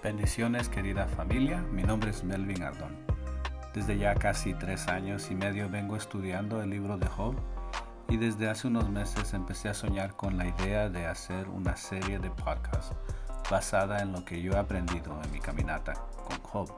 Bendiciones 0.00 0.68
querida 0.68 1.08
familia, 1.08 1.58
mi 1.72 1.82
nombre 1.82 2.10
es 2.10 2.22
Melvin 2.22 2.62
Ardón. 2.62 2.96
Desde 3.74 3.98
ya 3.98 4.14
casi 4.14 4.54
tres 4.54 4.86
años 4.86 5.28
y 5.28 5.34
medio 5.34 5.68
vengo 5.68 5.96
estudiando 5.96 6.62
el 6.62 6.70
libro 6.70 6.98
de 6.98 7.08
Job 7.08 7.34
y 8.08 8.16
desde 8.16 8.48
hace 8.48 8.68
unos 8.68 8.88
meses 8.88 9.34
empecé 9.34 9.68
a 9.68 9.74
soñar 9.74 10.14
con 10.14 10.38
la 10.38 10.46
idea 10.46 10.88
de 10.88 11.04
hacer 11.04 11.48
una 11.48 11.74
serie 11.74 12.20
de 12.20 12.30
podcasts 12.30 12.94
basada 13.50 13.98
en 14.00 14.12
lo 14.12 14.24
que 14.24 14.40
yo 14.40 14.52
he 14.52 14.58
aprendido 14.58 15.20
en 15.20 15.32
mi 15.32 15.40
caminata 15.40 15.94
con 16.28 16.40
Job. 16.42 16.72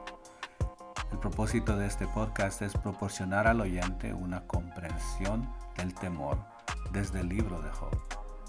El 1.11 1.19
propósito 1.19 1.77
de 1.77 1.85
este 1.85 2.07
podcast 2.07 2.63
es 2.63 2.73
proporcionar 2.73 3.45
al 3.45 3.61
oyente 3.61 4.15
una 4.15 4.47
comprensión 4.47 5.47
del 5.77 5.93
temor 5.93 6.39
desde 6.91 7.19
el 7.19 7.29
libro 7.29 7.61
de 7.61 7.69
Job, 7.69 7.95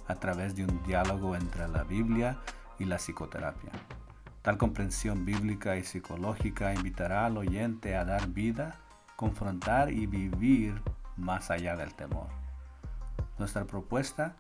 a 0.06 0.14
través 0.14 0.56
de 0.56 0.64
un 0.64 0.82
diálogo 0.82 1.36
entre 1.36 1.68
la 1.68 1.84
Biblia 1.84 2.38
y 2.78 2.86
la 2.86 2.96
psicoterapia. 2.96 3.70
Tal 4.42 4.58
comprensión 4.58 5.24
bíblica 5.24 5.76
y 5.76 5.84
psicológica 5.84 6.74
invitará 6.74 7.26
al 7.26 7.38
oyente 7.38 7.96
a 7.96 8.04
dar 8.04 8.26
vida, 8.28 8.80
confrontar 9.14 9.92
y 9.92 10.06
vivir 10.06 10.82
más 11.16 11.52
allá 11.52 11.76
del 11.76 11.94
temor. 11.94 12.26
Nuestra 13.38 13.64
propuesta 13.66 14.34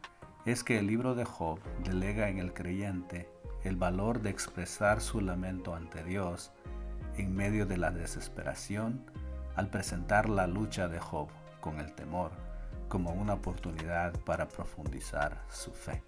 es 0.44 0.64
que 0.64 0.80
el 0.80 0.88
libro 0.88 1.14
de 1.14 1.24
Job 1.24 1.60
delega 1.84 2.28
en 2.28 2.38
el 2.38 2.52
creyente 2.52 3.30
el 3.62 3.76
valor 3.76 4.22
de 4.22 4.30
expresar 4.30 5.00
su 5.00 5.20
lamento 5.20 5.76
ante 5.76 6.02
Dios 6.02 6.50
en 7.16 7.36
medio 7.36 7.64
de 7.64 7.76
la 7.76 7.92
desesperación 7.92 9.04
al 9.54 9.68
presentar 9.68 10.28
la 10.28 10.48
lucha 10.48 10.88
de 10.88 10.98
Job 10.98 11.28
con 11.60 11.78
el 11.78 11.92
temor 11.94 12.32
como 12.88 13.12
una 13.12 13.34
oportunidad 13.34 14.18
para 14.24 14.48
profundizar 14.48 15.40
su 15.48 15.70
fe. 15.72 16.02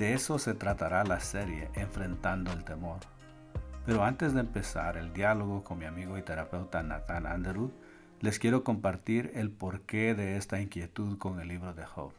De 0.00 0.14
eso 0.14 0.38
se 0.38 0.54
tratará 0.54 1.04
la 1.04 1.20
serie 1.20 1.68
Enfrentando 1.74 2.50
el 2.52 2.64
Temor. 2.64 3.00
Pero 3.84 4.02
antes 4.02 4.32
de 4.32 4.40
empezar 4.40 4.96
el 4.96 5.12
diálogo 5.12 5.62
con 5.62 5.78
mi 5.78 5.84
amigo 5.84 6.16
y 6.16 6.22
terapeuta 6.22 6.82
Nathan 6.82 7.26
Underwood, 7.26 7.72
les 8.20 8.38
quiero 8.38 8.64
compartir 8.64 9.30
el 9.34 9.50
porqué 9.50 10.14
de 10.14 10.38
esta 10.38 10.58
inquietud 10.58 11.18
con 11.18 11.38
el 11.38 11.48
libro 11.48 11.74
de 11.74 11.84
Job. 11.84 12.14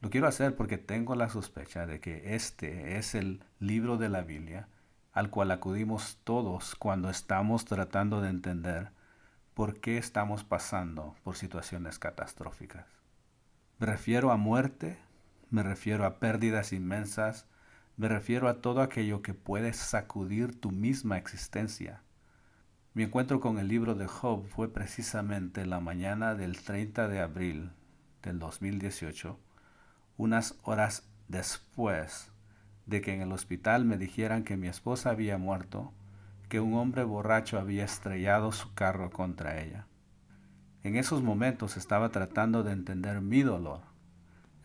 Lo 0.00 0.10
quiero 0.10 0.26
hacer 0.26 0.56
porque 0.56 0.76
tengo 0.76 1.14
la 1.14 1.30
sospecha 1.30 1.86
de 1.86 2.00
que 2.00 2.34
este 2.34 2.98
es 2.98 3.14
el 3.14 3.42
libro 3.60 3.96
de 3.96 4.10
la 4.10 4.20
Biblia 4.20 4.68
al 5.14 5.30
cual 5.30 5.52
acudimos 5.52 6.18
todos 6.22 6.74
cuando 6.74 7.08
estamos 7.08 7.64
tratando 7.64 8.20
de 8.20 8.28
entender 8.28 8.90
por 9.54 9.80
qué 9.80 9.96
estamos 9.96 10.44
pasando 10.44 11.16
por 11.24 11.34
situaciones 11.34 11.98
catastróficas. 11.98 12.84
Me 13.78 13.86
refiero 13.86 14.32
a 14.32 14.36
muerte, 14.36 14.98
me 15.50 15.62
refiero 15.62 16.04
a 16.04 16.18
pérdidas 16.18 16.72
inmensas, 16.72 17.46
me 17.96 18.08
refiero 18.08 18.48
a 18.48 18.60
todo 18.60 18.82
aquello 18.82 19.22
que 19.22 19.34
puede 19.34 19.72
sacudir 19.72 20.60
tu 20.60 20.70
misma 20.70 21.18
existencia. 21.18 22.02
Mi 22.94 23.04
encuentro 23.04 23.40
con 23.40 23.58
el 23.58 23.68
libro 23.68 23.94
de 23.94 24.06
Job 24.06 24.46
fue 24.46 24.72
precisamente 24.72 25.66
la 25.66 25.80
mañana 25.80 26.34
del 26.34 26.62
30 26.62 27.08
de 27.08 27.20
abril 27.20 27.70
del 28.22 28.38
2018, 28.38 29.38
unas 30.16 30.56
horas 30.64 31.08
después 31.28 32.30
de 32.86 33.00
que 33.00 33.14
en 33.14 33.20
el 33.20 33.32
hospital 33.32 33.84
me 33.84 33.98
dijeran 33.98 34.44
que 34.44 34.56
mi 34.56 34.68
esposa 34.68 35.10
había 35.10 35.38
muerto, 35.38 35.92
que 36.48 36.60
un 36.60 36.74
hombre 36.74 37.04
borracho 37.04 37.58
había 37.58 37.84
estrellado 37.84 38.52
su 38.52 38.74
carro 38.74 39.10
contra 39.10 39.60
ella. 39.62 39.86
En 40.82 40.96
esos 40.96 41.22
momentos 41.22 41.76
estaba 41.76 42.10
tratando 42.10 42.62
de 42.62 42.72
entender 42.72 43.20
mi 43.20 43.42
dolor 43.42 43.87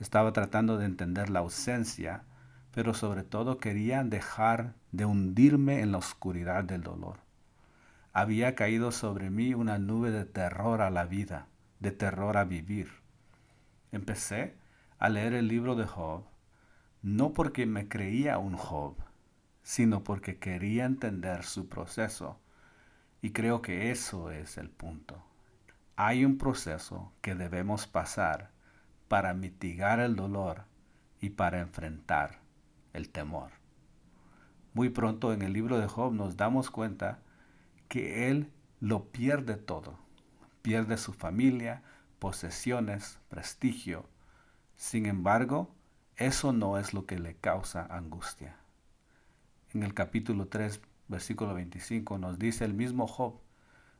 estaba 0.03 0.33
tratando 0.33 0.77
de 0.77 0.85
entender 0.85 1.29
la 1.29 1.39
ausencia, 1.39 2.23
pero 2.73 2.93
sobre 2.93 3.23
todo 3.23 3.57
quería 3.57 4.03
dejar 4.03 4.73
de 4.91 5.05
hundirme 5.05 5.79
en 5.79 5.93
la 5.93 5.97
oscuridad 5.97 6.65
del 6.65 6.83
dolor. 6.83 7.19
Había 8.11 8.53
caído 8.53 8.91
sobre 8.91 9.29
mí 9.29 9.53
una 9.53 9.77
nube 9.77 10.11
de 10.11 10.25
terror 10.25 10.81
a 10.81 10.89
la 10.89 11.05
vida, 11.05 11.47
de 11.79 11.91
terror 11.91 12.35
a 12.35 12.43
vivir. 12.43 12.89
Empecé 13.93 14.55
a 14.99 15.07
leer 15.07 15.33
el 15.33 15.47
libro 15.47 15.75
de 15.75 15.85
Job, 15.85 16.25
no 17.01 17.33
porque 17.33 17.65
me 17.65 17.87
creía 17.87 18.37
un 18.39 18.57
Job, 18.57 18.95
sino 19.61 20.03
porque 20.03 20.37
quería 20.37 20.83
entender 20.83 21.43
su 21.43 21.69
proceso. 21.69 22.41
Y 23.21 23.31
creo 23.31 23.61
que 23.61 23.89
eso 23.89 24.31
es 24.31 24.57
el 24.57 24.69
punto. 24.69 25.23
Hay 25.95 26.25
un 26.25 26.37
proceso 26.37 27.13
que 27.21 27.35
debemos 27.35 27.87
pasar 27.87 28.52
para 29.13 29.35
mitigar 29.35 29.99
el 29.99 30.15
dolor 30.15 30.63
y 31.21 31.29
para 31.29 31.59
enfrentar 31.59 32.39
el 32.93 33.09
temor. 33.09 33.51
Muy 34.73 34.89
pronto 34.89 35.33
en 35.33 35.43
el 35.43 35.53
libro 35.53 35.77
de 35.77 35.85
Job 35.85 36.15
nos 36.15 36.35
damos 36.35 36.71
cuenta 36.71 37.19
que 37.89 38.31
él 38.31 38.51
lo 38.79 39.11
pierde 39.11 39.55
todo. 39.55 39.99
Pierde 40.63 40.97
su 40.97 41.13
familia, 41.13 41.83
posesiones, 42.17 43.19
prestigio. 43.29 44.09
Sin 44.77 45.05
embargo, 45.05 45.69
eso 46.15 46.51
no 46.51 46.79
es 46.79 46.95
lo 46.95 47.05
que 47.05 47.19
le 47.19 47.35
causa 47.35 47.85
angustia. 47.95 48.57
En 49.75 49.83
el 49.83 49.93
capítulo 49.93 50.47
3, 50.47 50.81
versículo 51.07 51.53
25 51.53 52.17
nos 52.17 52.39
dice 52.39 52.65
el 52.65 52.73
mismo 52.73 53.05
Job, 53.05 53.35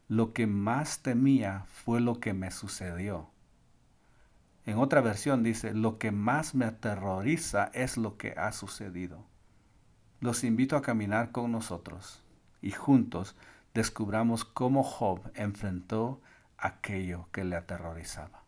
lo 0.08 0.34
que 0.34 0.48
más 0.48 1.04
temía 1.04 1.66
fue 1.68 2.02
lo 2.02 2.20
que 2.20 2.34
me 2.34 2.50
sucedió. 2.50 3.30
En 4.66 4.78
otra 4.78 5.02
versión 5.02 5.44
dice, 5.44 5.74
lo 5.74 5.98
que 5.98 6.12
más 6.12 6.56
me 6.56 6.66
aterroriza 6.66 7.70
es 7.74 7.98
lo 7.98 8.18
que 8.18 8.34
ha 8.38 8.52
sucedido. 8.54 9.26
Los 10.22 10.46
invito 10.46 10.78
a 10.78 10.82
caminar 10.82 11.32
con 11.32 11.52
nosotros 11.52 12.24
y 12.62 12.72
juntos 12.72 13.36
descubramos 13.74 14.46
cómo 14.46 14.84
Job 14.84 15.20
enfrentó 15.36 16.22
aquello 16.58 17.28
que 17.34 17.44
le 17.44 17.58
aterrorizaba. 17.58 18.44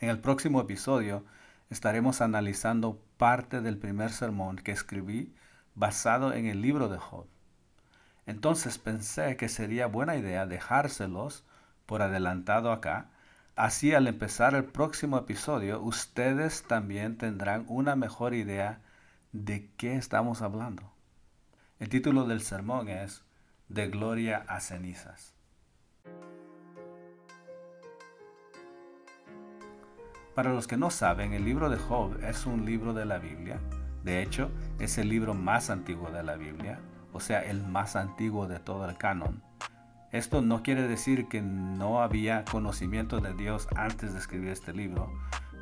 En 0.00 0.08
el 0.08 0.18
próximo 0.18 0.62
episodio 0.62 1.26
estaremos 1.68 2.22
analizando 2.22 2.98
parte 3.18 3.60
del 3.60 3.76
primer 3.76 4.10
sermón 4.10 4.56
que 4.56 4.72
escribí 4.72 5.34
basado 5.74 6.32
en 6.32 6.46
el 6.46 6.62
libro 6.62 6.88
de 6.88 6.96
Job. 6.96 7.26
Entonces 8.24 8.78
pensé 8.78 9.36
que 9.36 9.50
sería 9.50 9.86
buena 9.86 10.16
idea 10.16 10.46
dejárselos 10.46 11.44
por 11.84 12.00
adelantado 12.00 12.72
acá 12.72 13.10
Así 13.60 13.92
al 13.92 14.06
empezar 14.06 14.54
el 14.54 14.64
próximo 14.64 15.18
episodio, 15.18 15.82
ustedes 15.82 16.62
también 16.62 17.18
tendrán 17.18 17.66
una 17.68 17.94
mejor 17.94 18.32
idea 18.32 18.80
de 19.32 19.70
qué 19.76 19.96
estamos 19.96 20.40
hablando. 20.40 20.90
El 21.78 21.90
título 21.90 22.24
del 22.24 22.40
sermón 22.40 22.88
es 22.88 23.22
De 23.68 23.88
gloria 23.88 24.46
a 24.48 24.60
cenizas. 24.60 25.34
Para 30.34 30.54
los 30.54 30.66
que 30.66 30.78
no 30.78 30.88
saben, 30.88 31.34
el 31.34 31.44
libro 31.44 31.68
de 31.68 31.76
Job 31.76 32.18
es 32.24 32.46
un 32.46 32.64
libro 32.64 32.94
de 32.94 33.04
la 33.04 33.18
Biblia. 33.18 33.60
De 34.02 34.22
hecho, 34.22 34.50
es 34.78 34.96
el 34.96 35.10
libro 35.10 35.34
más 35.34 35.68
antiguo 35.68 36.10
de 36.10 36.22
la 36.22 36.36
Biblia, 36.36 36.80
o 37.12 37.20
sea, 37.20 37.44
el 37.44 37.62
más 37.62 37.94
antiguo 37.94 38.48
de 38.48 38.58
todo 38.58 38.88
el 38.88 38.96
canon. 38.96 39.42
Esto 40.12 40.42
no 40.42 40.64
quiere 40.64 40.88
decir 40.88 41.28
que 41.28 41.40
no 41.40 42.02
había 42.02 42.44
conocimiento 42.44 43.20
de 43.20 43.32
Dios 43.32 43.68
antes 43.76 44.12
de 44.12 44.18
escribir 44.18 44.50
este 44.50 44.72
libro, 44.72 45.12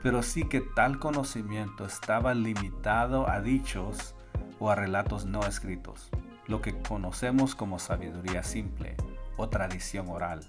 pero 0.03 0.23
sí 0.23 0.45
que 0.45 0.63
tal 0.63 0.99
conocimiento 0.99 1.85
estaba 1.85 2.33
limitado 2.33 3.29
a 3.29 3.43
dichos 3.43 4.15
o 4.59 4.71
a 4.71 4.75
relatos 4.75 5.27
no 5.27 5.45
escritos, 5.45 6.09
lo 6.47 6.63
que 6.63 6.81
conocemos 6.81 7.55
como 7.55 7.79
sabiduría 7.79 8.43
simple 8.43 8.97
o 9.37 9.51
tradición 9.51 10.09
oral. 10.09 10.41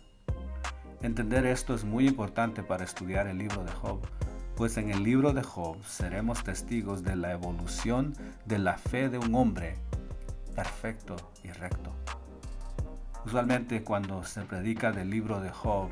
Entender 1.01 1.45
esto 1.45 1.75
es 1.75 1.83
muy 1.83 2.07
importante 2.07 2.63
para 2.63 2.85
estudiar 2.85 3.27
el 3.27 3.37
libro 3.37 3.65
de 3.65 3.71
Job, 3.73 3.99
pues 4.55 4.77
en 4.77 4.91
el 4.91 5.03
libro 5.03 5.33
de 5.33 5.43
Job 5.43 5.83
seremos 5.83 6.41
testigos 6.45 7.03
de 7.03 7.17
la 7.17 7.31
evolución 7.33 8.13
de 8.45 8.59
la 8.59 8.77
fe 8.77 9.09
de 9.09 9.17
un 9.17 9.35
hombre 9.35 9.75
perfecto 10.55 11.17
y 11.43 11.49
recto. 11.49 11.93
Usualmente 13.25 13.83
cuando 13.83 14.23
se 14.23 14.41
predica 14.43 14.91
del 14.91 15.09
libro 15.09 15.41
de 15.41 15.49
Job, 15.49 15.89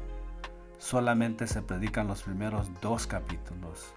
solamente 0.78 1.46
se 1.48 1.62
predican 1.62 2.08
los 2.08 2.24
primeros 2.24 2.70
dos 2.82 3.06
capítulos 3.06 3.94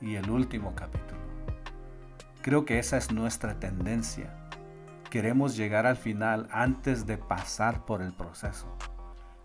y 0.00 0.14
el 0.14 0.30
último 0.30 0.74
capítulo. 0.76 1.20
Creo 2.40 2.64
que 2.64 2.78
esa 2.78 2.96
es 2.96 3.10
nuestra 3.10 3.58
tendencia. 3.58 4.32
Queremos 5.10 5.56
llegar 5.56 5.86
al 5.86 5.96
final 5.96 6.48
antes 6.52 7.04
de 7.04 7.18
pasar 7.18 7.84
por 7.84 8.00
el 8.00 8.12
proceso. 8.12 8.68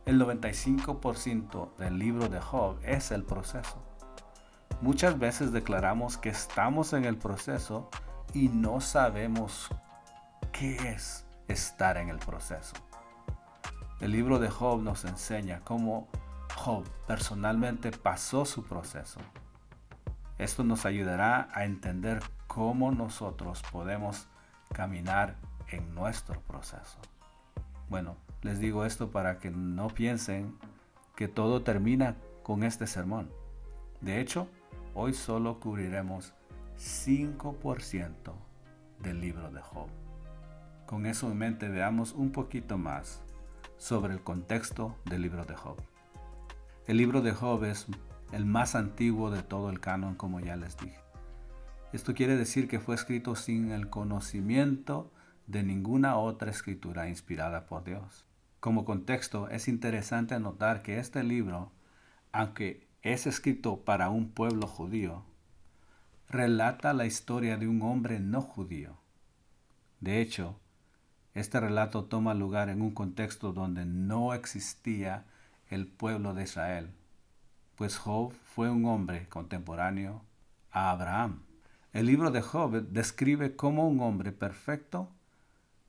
El 0.06 0.21
95% 0.21 1.75
del 1.77 1.97
libro 1.97 2.29
de 2.29 2.39
Job 2.39 2.77
es 2.83 3.12
el 3.12 3.24
proceso. 3.24 3.81
Muchas 4.81 5.18
veces 5.18 5.51
declaramos 5.51 6.18
que 6.18 6.29
estamos 6.29 6.94
en 6.94 7.06
el 7.06 7.18
proceso 7.18 7.89
y 8.33 8.50
no 8.50 8.79
sabemos 8.79 9.69
qué 10.51 10.75
es 10.91 11.25
estar 11.47 11.97
en 11.97 12.09
el 12.09 12.19
proceso. 12.19 12.74
El 14.03 14.11
libro 14.11 14.38
de 14.38 14.50
Job 14.50 14.81
nos 14.81 15.05
enseña 15.05 15.61
cómo 15.63 16.09
Job 16.57 16.83
personalmente 17.07 17.89
pasó 17.91 18.44
su 18.44 18.65
proceso. 18.65 19.21
Esto 20.38 20.65
nos 20.65 20.85
ayudará 20.85 21.47
a 21.53 21.63
entender 21.63 22.19
cómo 22.47 22.91
nosotros 22.91 23.63
podemos 23.71 24.27
caminar 24.73 25.38
en 25.69 25.95
nuestro 25.95 26.41
proceso. 26.41 27.00
Bueno, 27.88 28.17
les 28.41 28.59
digo 28.59 28.83
esto 28.83 29.09
para 29.09 29.39
que 29.39 29.51
no 29.51 29.88
piensen 29.88 30.53
que 31.15 31.29
todo 31.29 31.61
termina 31.61 32.17
con 32.44 32.63
este 32.63 32.88
sermón. 32.88 33.31
De 34.01 34.19
hecho, 34.19 34.50
hoy 34.95 35.13
solo 35.13 35.61
cubriremos 35.61 36.33
5% 36.77 38.33
del 39.00 39.21
libro 39.21 39.50
de 39.50 39.61
Job. 39.61 39.88
Con 40.88 41.05
eso 41.05 41.31
en 41.31 41.38
mente 41.38 41.69
veamos 41.69 42.11
un 42.11 42.33
poquito 42.33 42.77
más 42.77 43.23
sobre 43.83 44.13
el 44.13 44.21
contexto 44.21 44.95
del 45.03 45.24
libro 45.24 45.44
de 45.44 45.56
Job. 45.56 45.75
El 46.88 46.95
libro 46.95 47.21
de 47.21 47.33
Job 47.33 47.65
es 47.65 47.88
el 48.31 48.45
más 48.45 48.75
antiguo 48.75 49.30
de 49.30 49.44
todo 49.44 49.69
el 49.69 49.81
canon, 49.81 50.15
como 50.15 50.39
ya 50.39 50.56
les 50.56 50.77
dije. 50.77 51.01
Esto 51.91 52.13
quiere 52.13 52.38
decir 52.38 52.69
que 52.69 52.80
fue 52.80 52.95
escrito 52.95 53.35
sin 53.35 53.71
el 53.71 53.89
conocimiento 53.89 55.12
de 55.47 55.63
ninguna 55.63 56.15
otra 56.15 56.50
escritura 56.50 57.09
inspirada 57.09 57.65
por 57.65 57.83
Dios. 57.83 58.25
Como 58.62 58.85
contexto, 58.85 59.50
es 59.50 59.68
interesante 59.68 60.39
notar 60.39 60.81
que 60.81 60.97
este 60.97 61.21
libro, 61.21 61.74
aunque 62.31 62.88
es 63.01 63.27
escrito 63.27 63.83
para 63.83 64.09
un 64.09 64.29
pueblo 64.29 64.65
judío, 64.65 65.25
relata 66.29 66.94
la 66.94 67.06
historia 67.06 67.57
de 67.57 67.68
un 67.68 67.81
hombre 67.81 68.21
no 68.21 68.41
judío. 68.41 68.97
De 70.00 70.21
hecho, 70.21 70.57
este 71.33 71.59
relato 71.59 72.06
toma 72.06 72.33
lugar 72.33 72.69
en 72.69 72.81
un 72.81 72.91
contexto 72.91 73.53
donde 73.53 73.85
no 73.85 74.33
existía 74.33 75.25
el 75.69 75.88
pueblo 75.88 76.33
de 76.33 76.44
Israel, 76.44 76.91
pues 77.75 77.97
Job 77.97 78.33
fue 78.44 78.69
un 78.69 78.85
hombre 78.85 79.27
contemporáneo 79.30 80.21
a 80.71 80.91
Abraham. 80.91 81.44
El 81.91 82.06
libro 82.06 82.31
de 82.31 82.41
Job 82.41 82.88
describe 82.89 83.56
cómo 83.56 83.88
un 83.88 84.00
hombre 84.00 84.31
perfecto 84.31 85.09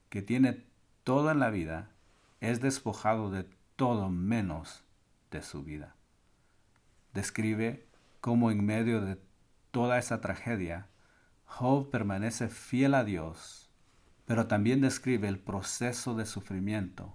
que 0.08 0.22
tiene 0.22 0.64
todo 1.02 1.30
en 1.30 1.40
la 1.40 1.50
vida 1.50 1.90
es 2.40 2.60
despojado 2.60 3.30
de 3.30 3.46
todo 3.76 4.08
menos 4.08 4.84
de 5.30 5.42
su 5.42 5.62
vida. 5.62 5.94
Describe 7.12 7.86
cómo 8.20 8.50
en 8.50 8.64
medio 8.64 9.00
de 9.00 9.18
toda 9.70 9.98
esa 9.98 10.20
tragedia, 10.20 10.88
Job 11.46 11.90
permanece 11.90 12.48
fiel 12.48 12.94
a 12.94 13.04
Dios, 13.04 13.63
pero 14.26 14.46
también 14.46 14.80
describe 14.80 15.28
el 15.28 15.38
proceso 15.38 16.14
de 16.14 16.26
sufrimiento, 16.26 17.14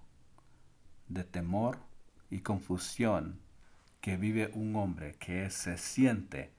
de 1.07 1.23
temor 1.23 1.79
y 2.29 2.41
confusión 2.41 3.39
que 4.01 4.17
vive 4.17 4.51
un 4.53 4.75
hombre 4.75 5.15
que 5.15 5.49
se 5.49 5.77
siente 5.77 6.53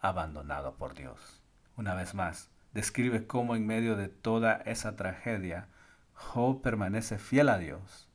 abandonado 0.00 0.76
por 0.76 0.94
Dios. 0.94 1.42
Una 1.76 1.94
vez 1.94 2.14
más, 2.14 2.50
describe 2.72 3.26
cómo 3.26 3.56
en 3.56 3.66
medio 3.66 3.96
de 3.96 4.08
toda 4.08 4.56
esa 4.66 4.96
tragedia, 4.96 5.68
Job 6.12 6.62
permanece 6.62 7.18
fiel 7.18 7.48
a 7.48 7.58
Dios, 7.58 8.08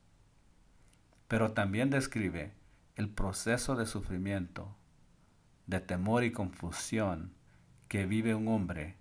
pero 1.28 1.52
también 1.52 1.90
describe 1.90 2.54
el 2.96 3.10
proceso 3.10 3.76
de 3.76 3.86
sufrimiento, 3.86 4.76
de 5.68 5.80
temor 5.80 6.24
y 6.24 6.32
confusión 6.32 7.34
que 7.88 8.06
vive 8.06 8.36
un 8.36 8.48
hombre 8.48 8.99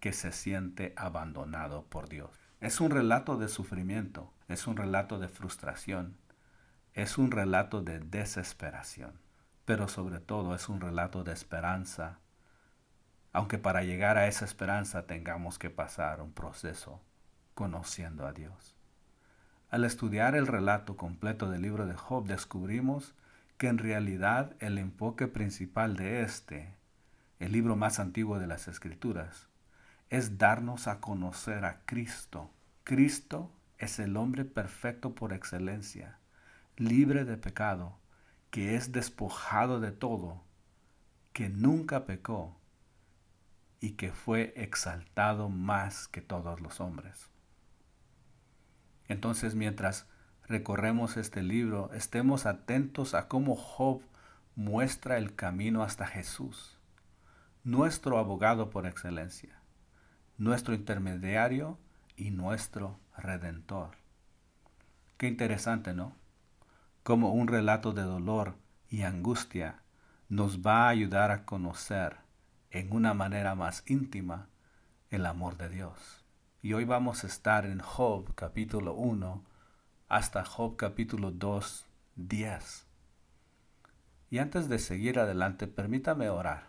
que 0.00 0.12
se 0.12 0.32
siente 0.32 0.92
abandonado 0.96 1.84
por 1.84 2.08
Dios. 2.08 2.30
Es 2.60 2.80
un 2.80 2.90
relato 2.90 3.36
de 3.36 3.48
sufrimiento, 3.48 4.32
es 4.48 4.66
un 4.66 4.76
relato 4.76 5.18
de 5.18 5.28
frustración, 5.28 6.16
es 6.94 7.18
un 7.18 7.30
relato 7.30 7.82
de 7.82 8.00
desesperación, 8.00 9.20
pero 9.64 9.88
sobre 9.88 10.18
todo 10.18 10.54
es 10.54 10.68
un 10.68 10.80
relato 10.80 11.22
de 11.24 11.32
esperanza, 11.32 12.18
aunque 13.32 13.58
para 13.58 13.82
llegar 13.82 14.16
a 14.16 14.26
esa 14.26 14.44
esperanza 14.44 15.06
tengamos 15.06 15.58
que 15.58 15.70
pasar 15.70 16.20
un 16.20 16.32
proceso 16.32 17.00
conociendo 17.54 18.26
a 18.26 18.32
Dios. 18.32 18.74
Al 19.70 19.84
estudiar 19.84 20.34
el 20.34 20.46
relato 20.46 20.96
completo 20.96 21.50
del 21.50 21.62
libro 21.62 21.86
de 21.86 21.94
Job 21.94 22.26
descubrimos 22.26 23.14
que 23.58 23.68
en 23.68 23.78
realidad 23.78 24.54
el 24.60 24.78
enfoque 24.78 25.28
principal 25.28 25.96
de 25.96 26.22
este, 26.22 26.74
el 27.38 27.52
libro 27.52 27.76
más 27.76 27.98
antiguo 27.98 28.38
de 28.38 28.46
las 28.46 28.66
Escrituras, 28.66 29.48
es 30.10 30.38
darnos 30.38 30.86
a 30.86 31.00
conocer 31.00 31.64
a 31.64 31.80
Cristo. 31.84 32.50
Cristo 32.84 33.50
es 33.78 33.98
el 33.98 34.16
hombre 34.16 34.44
perfecto 34.44 35.14
por 35.14 35.32
excelencia 35.32 36.18
libre 36.78 37.24
de 37.24 37.36
pecado, 37.36 37.98
que 38.50 38.76
es 38.76 38.92
despojado 38.92 39.80
de 39.80 39.90
todo, 39.90 40.44
que 41.32 41.48
nunca 41.48 42.06
pecó 42.06 42.56
y 43.80 43.92
que 43.92 44.12
fue 44.12 44.52
exaltado 44.56 45.48
más 45.48 46.08
que 46.08 46.20
todos 46.20 46.60
los 46.60 46.80
hombres. 46.80 47.30
Entonces 49.08 49.54
mientras 49.54 50.06
recorremos 50.46 51.16
este 51.16 51.42
libro, 51.42 51.90
estemos 51.92 52.46
atentos 52.46 53.14
a 53.14 53.28
cómo 53.28 53.56
Job 53.56 54.02
muestra 54.54 55.18
el 55.18 55.34
camino 55.34 55.82
hasta 55.82 56.06
Jesús, 56.06 56.78
nuestro 57.64 58.18
abogado 58.18 58.70
por 58.70 58.86
excelencia, 58.86 59.57
nuestro 60.38 60.74
intermediario 60.74 61.78
y 62.16 62.30
nuestro 62.30 62.98
redentor. 63.16 63.96
Qué 65.18 65.26
interesante, 65.28 65.92
¿no? 65.92 66.14
como 67.08 67.32
un 67.32 67.48
relato 67.48 67.94
de 67.94 68.02
dolor 68.02 68.56
y 68.90 69.00
angustia 69.00 69.80
nos 70.28 70.60
va 70.60 70.84
a 70.84 70.88
ayudar 70.90 71.30
a 71.30 71.46
conocer 71.46 72.18
en 72.70 72.92
una 72.92 73.14
manera 73.14 73.54
más 73.54 73.82
íntima 73.86 74.50
el 75.08 75.24
amor 75.24 75.56
de 75.56 75.70
Dios. 75.70 76.22
Y 76.60 76.74
hoy 76.74 76.84
vamos 76.84 77.24
a 77.24 77.28
estar 77.28 77.64
en 77.64 77.80
Job 77.80 78.34
capítulo 78.34 78.92
1 78.92 79.42
hasta 80.10 80.44
Job 80.44 80.76
capítulo 80.76 81.30
2, 81.30 81.86
10. 82.16 82.86
Y 84.28 84.36
antes 84.36 84.68
de 84.68 84.78
seguir 84.78 85.18
adelante, 85.18 85.66
permítame 85.66 86.28
orar. 86.28 86.67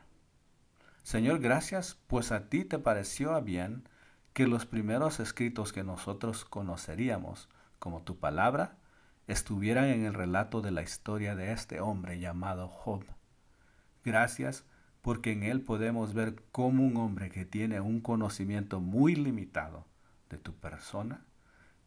Señor, 1.10 1.40
gracias, 1.40 1.98
pues 2.06 2.32
a 2.32 2.50
ti 2.50 2.66
te 2.66 2.78
pareció 2.78 3.42
bien 3.42 3.90
que 4.34 4.46
los 4.46 4.68
primeros 4.68 5.20
escritos 5.20 5.74
que 5.74 5.84
nosotros 5.84 6.46
conoceríamos, 6.46 7.50
como 7.80 8.04
tu 8.04 8.20
palabra, 8.20 8.78
estuvieran 9.26 9.86
en 9.86 10.06
el 10.06 10.14
relato 10.14 10.62
de 10.62 10.70
la 10.70 10.84
historia 10.84 11.36
de 11.36 11.52
este 11.52 11.82
hombre 11.82 12.20
llamado 12.20 12.68
Job. 12.68 13.06
Gracias 14.06 14.66
porque 15.02 15.32
en 15.32 15.42
él 15.42 15.62
podemos 15.62 16.14
ver 16.14 16.44
cómo 16.52 16.86
un 16.86 16.98
hombre 16.98 17.32
que 17.32 17.44
tiene 17.44 17.82
un 17.82 18.02
conocimiento 18.02 18.80
muy 18.80 19.16
limitado 19.16 19.88
de 20.30 20.38
tu 20.38 20.54
persona 20.54 21.26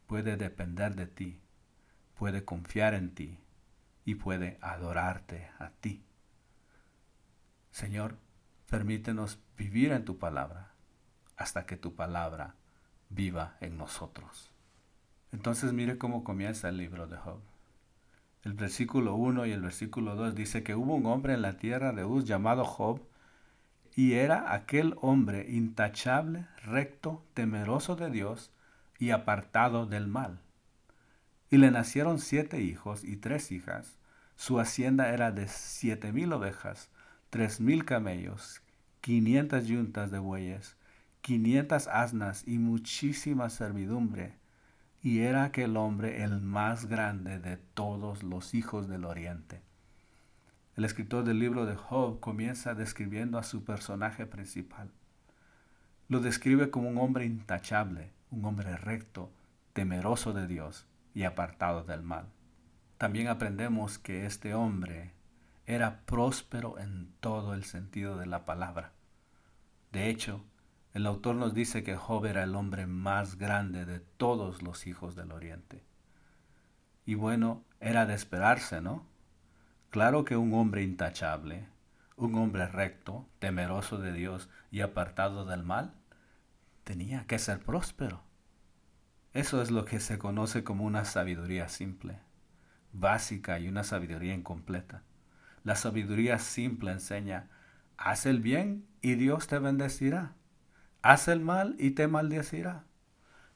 puede 0.09 0.37
depender 0.37 0.97
de 0.97 1.07
ti, 1.07 1.41
puede 2.17 2.45
confiar 2.45 2.93
en 2.95 3.15
ti 3.15 3.39
y 4.05 4.17
puede 4.17 4.59
adorarte 4.63 5.49
a 5.61 5.71
ti. 5.71 6.05
Señor, 7.71 8.19
permítenos 8.73 9.39
vivir 9.59 9.93
en 9.93 10.07
tu 10.07 10.17
palabra 10.17 10.73
hasta 11.37 11.67
que 11.67 11.77
tu 11.77 11.95
palabra 11.95 12.55
viva 13.11 13.59
en 13.61 13.77
nosotros. 13.77 14.51
Entonces 15.31 15.75
mire 15.75 15.99
cómo 15.99 16.25
comienza 16.25 16.71
el 16.71 16.79
libro 16.79 17.07
de 17.07 17.19
Job. 17.19 17.43
El 18.43 18.55
versículo 18.55 19.15
1 19.15 19.45
y 19.45 19.53
el 19.53 19.61
versículo 19.61 20.17
2 20.17 20.35
dice 20.35 20.63
que 20.63 20.75
hubo 20.75 20.95
un 20.95 21.05
hombre 21.05 21.35
en 21.35 21.43
la 21.43 21.59
tierra 21.59 21.93
de 21.93 22.07
Uz 22.07 22.25
llamado 22.25 22.65
Job, 22.65 23.03
y 23.95 24.15
era 24.15 24.55
aquel 24.55 24.95
hombre 25.03 25.51
intachable, 25.51 26.47
recto, 26.65 27.23
temeroso 27.35 27.95
de 27.95 28.11
Dios 28.11 28.53
y 28.99 29.11
apartado 29.11 29.85
del 29.85 30.07
mal. 30.07 30.41
Y 31.51 31.59
le 31.59 31.71
nacieron 31.71 32.19
siete 32.19 32.63
hijos 32.63 33.05
y 33.05 33.19
tres 33.19 33.53
hijas. 33.53 33.99
Su 34.37 34.59
hacienda 34.59 35.13
era 35.13 35.31
de 35.31 35.47
siete 35.47 36.11
mil 36.11 36.33
ovejas, 36.33 36.89
tres 37.33 37.63
mil 37.63 37.87
camellos, 37.87 38.61
quinientas 39.01 39.65
yuntas 39.65 40.11
de 40.11 40.19
bueyes, 40.19 40.77
quinientas 41.23 41.89
asnas 41.89 42.47
y 42.47 42.59
muchísima 42.59 43.49
servidumbre 43.49 44.35
y 45.03 45.21
era 45.21 45.45
aquel 45.45 45.79
hombre 45.79 46.25
el 46.25 46.43
más 46.43 46.91
grande 46.91 47.39
de 47.39 47.57
todos 47.57 48.23
los 48.23 48.53
hijos 48.53 48.87
del 48.87 49.07
oriente. 49.07 49.63
El 50.77 50.85
escritor 50.85 51.25
del 51.25 51.39
libro 51.39 51.65
de 51.65 51.75
Job 51.75 52.21
comienza 52.21 52.75
describiendo 52.75 53.39
a 53.39 53.45
su 53.45 53.65
personaje 53.65 54.27
principal. 54.27 54.91
Lo 56.09 56.21
describe 56.21 56.69
como 56.69 56.91
un 56.91 56.99
hombre 56.99 57.25
intachable, 57.25 58.11
un 58.31 58.45
hombre 58.45 58.77
recto, 58.77 59.33
temeroso 59.73 60.35
de 60.35 60.47
Dios 60.47 60.85
y 61.15 61.23
apartado 61.23 61.83
del 61.83 62.03
mal. 62.03 62.27
También 62.99 63.29
aprendemos 63.29 63.99
que 63.99 64.27
este 64.27 64.53
hombre 64.53 65.13
era 65.67 66.01
próspero 66.07 66.79
en 66.79 67.13
todo 67.21 67.55
el 67.55 67.65
sentido 67.65 68.17
de 68.17 68.27
la 68.27 68.45
palabra. 68.45 68.93
De 69.93 70.09
hecho, 70.09 70.45
el 70.95 71.07
autor 71.07 71.37
nos 71.37 71.55
dice 71.55 71.83
que 71.83 71.97
Job 71.97 72.27
era 72.27 72.43
el 72.43 72.55
hombre 72.55 72.87
más 72.87 73.37
grande 73.37 73.85
de 73.85 74.01
todos 74.01 74.63
los 74.63 74.87
hijos 74.87 75.15
del 75.15 75.33
oriente. 75.33 75.85
Y 77.07 77.15
bueno, 77.15 77.65
era 77.81 78.07
de 78.07 78.15
esperarse, 78.15 78.81
¿no? 78.81 79.07
Claro 79.91 80.25
que 80.25 80.37
un 80.37 80.55
hombre 80.55 80.83
intachable, 80.83 81.67
un 82.17 82.35
hombre 82.37 82.67
recto, 82.67 83.27
temeroso 83.39 83.99
de 83.99 84.13
Dios 84.13 84.49
y 84.71 84.81
apartado 84.81 85.45
del 85.45 85.63
mal, 85.63 85.95
tenía 86.85 87.27
que 87.27 87.39
ser 87.39 87.61
próspero. 87.61 88.23
Eso 89.33 89.63
es 89.63 89.71
lo 89.71 89.85
que 89.85 90.01
se 90.01 90.19
conoce 90.19 90.63
como 90.63 90.85
una 90.85 91.05
sabiduría 91.05 91.69
simple, 91.69 92.19
básica 92.93 93.59
y 93.59 93.69
una 93.69 93.83
sabiduría 93.83 94.35
incompleta. 94.35 95.03
La 95.65 95.77
sabiduría 95.77 96.39
simple 96.39 96.93
enseña, 96.93 97.49
haz 97.97 98.27
el 98.27 98.41
bien 98.41 98.87
y 99.01 99.15
Dios 99.15 99.47
te 99.47 99.59
bendecirá. 99.59 100.35
Haz 101.03 101.29
el 101.29 101.41
mal 101.41 101.77
y 101.79 101.93
te 101.93 102.09
maldecirá. 102.09 102.85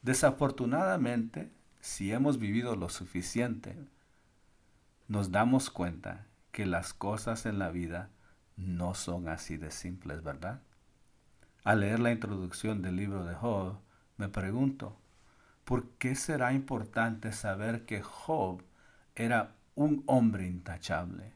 Desafortunadamente, 0.03 1.53
si 1.81 2.13
hemos 2.13 2.39
vivido 2.39 2.77
lo 2.77 2.89
suficiente, 2.89 3.77
nos 5.09 5.31
damos 5.31 5.71
cuenta 5.71 6.27
que 6.53 6.67
las 6.67 6.95
cosas 6.95 7.47
en 7.47 7.59
la 7.59 7.71
vida 7.71 8.11
no 8.57 8.95
son 8.95 9.29
así 9.29 9.57
de 9.57 9.71
simples, 9.71 10.23
¿verdad? 10.23 10.63
Al 11.65 11.81
leer 11.81 12.01
la 12.01 12.13
introducción 12.13 12.83
del 12.83 12.97
libro 12.97 13.25
de 13.25 13.35
Job, 13.35 13.79
me 14.17 14.29
pregunto, 14.29 14.99
¿por 15.65 15.91
qué 15.99 16.15
será 16.15 16.53
importante 16.53 17.33
saber 17.33 17.85
que 17.85 18.03
Job 18.03 18.63
era 19.15 19.55
un 19.75 20.03
hombre 20.07 20.47
intachable, 20.47 21.36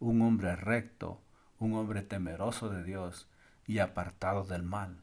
un 0.00 0.22
hombre 0.22 0.56
recto, 0.56 1.20
un 1.58 1.74
hombre 1.74 2.02
temeroso 2.02 2.68
de 2.68 2.82
Dios 2.82 3.28
y 3.66 3.78
apartado 3.78 4.44
del 4.44 4.62
mal? 4.62 4.96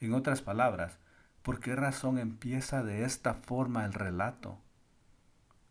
En 0.00 0.12
otras 0.12 0.42
palabras, 0.42 0.98
¿por 1.42 1.60
qué 1.60 1.74
razón 1.74 2.18
empieza 2.18 2.82
de 2.82 3.04
esta 3.04 3.34
forma 3.34 3.86
el 3.86 3.94
relato? 3.94 4.58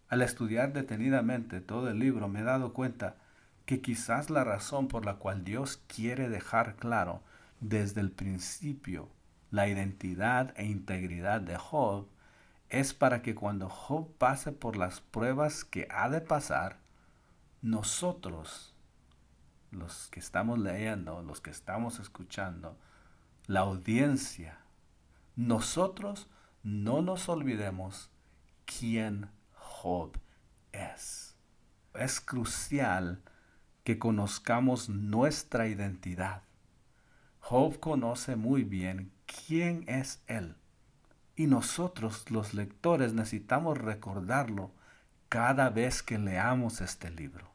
Al 0.07 0.23
estudiar 0.23 0.73
detenidamente 0.73 1.61
todo 1.61 1.89
el 1.89 1.99
libro 1.99 2.27
me 2.27 2.39
he 2.39 2.43
dado 2.43 2.73
cuenta 2.73 3.17
que 3.65 3.81
quizás 3.81 4.31
la 4.31 4.43
razón 4.43 4.87
por 4.87 5.05
la 5.05 5.17
cual 5.17 5.43
Dios 5.43 5.79
quiere 5.87 6.29
dejar 6.29 6.77
claro 6.77 7.21
desde 7.59 8.01
el 8.01 8.09
principio 8.09 9.09
la 9.51 9.67
identidad 9.67 10.53
e 10.57 10.65
integridad 10.65 11.41
de 11.41 11.57
Job 11.57 12.07
es 12.69 12.93
para 12.93 13.21
que 13.21 13.35
cuando 13.35 13.69
Job 13.69 14.11
pase 14.17 14.51
por 14.51 14.77
las 14.77 15.01
pruebas 15.01 15.63
que 15.63 15.87
ha 15.91 16.09
de 16.09 16.21
pasar, 16.21 16.78
nosotros, 17.61 18.73
los 19.71 20.07
que 20.09 20.19
estamos 20.19 20.59
leyendo, 20.59 21.21
los 21.21 21.41
que 21.41 21.51
estamos 21.51 21.99
escuchando, 21.99 22.77
la 23.47 23.61
audiencia, 23.61 24.59
nosotros 25.35 26.27
no 26.63 27.01
nos 27.01 27.29
olvidemos 27.29 28.09
quién 28.65 29.29
Job 29.53 30.17
es. 30.71 31.35
Es 31.93 32.19
crucial 32.21 33.21
que 33.83 33.97
conozcamos 33.97 34.89
nuestra 34.89 35.67
identidad. 35.67 36.43
Job 37.39 37.79
conoce 37.79 38.35
muy 38.35 38.63
bien 38.63 39.11
quién 39.25 39.83
es 39.87 40.21
Él. 40.27 40.55
Y 41.35 41.47
nosotros 41.47 42.29
los 42.29 42.53
lectores 42.53 43.13
necesitamos 43.13 43.77
recordarlo 43.77 44.71
cada 45.29 45.69
vez 45.69 46.03
que 46.03 46.17
leamos 46.17 46.81
este 46.81 47.09
libro. 47.09 47.48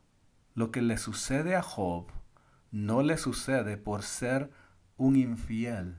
Lo 0.55 0.71
que 0.71 0.83
le 0.83 0.99
sucede 0.99 1.57
a 1.57 1.63
Job 1.63 2.07
no 2.71 3.03
le 3.03 3.17
sucede 3.19 3.77
por 3.77 4.03
ser 4.03 4.51
un 4.97 5.17
infiel, 5.17 5.97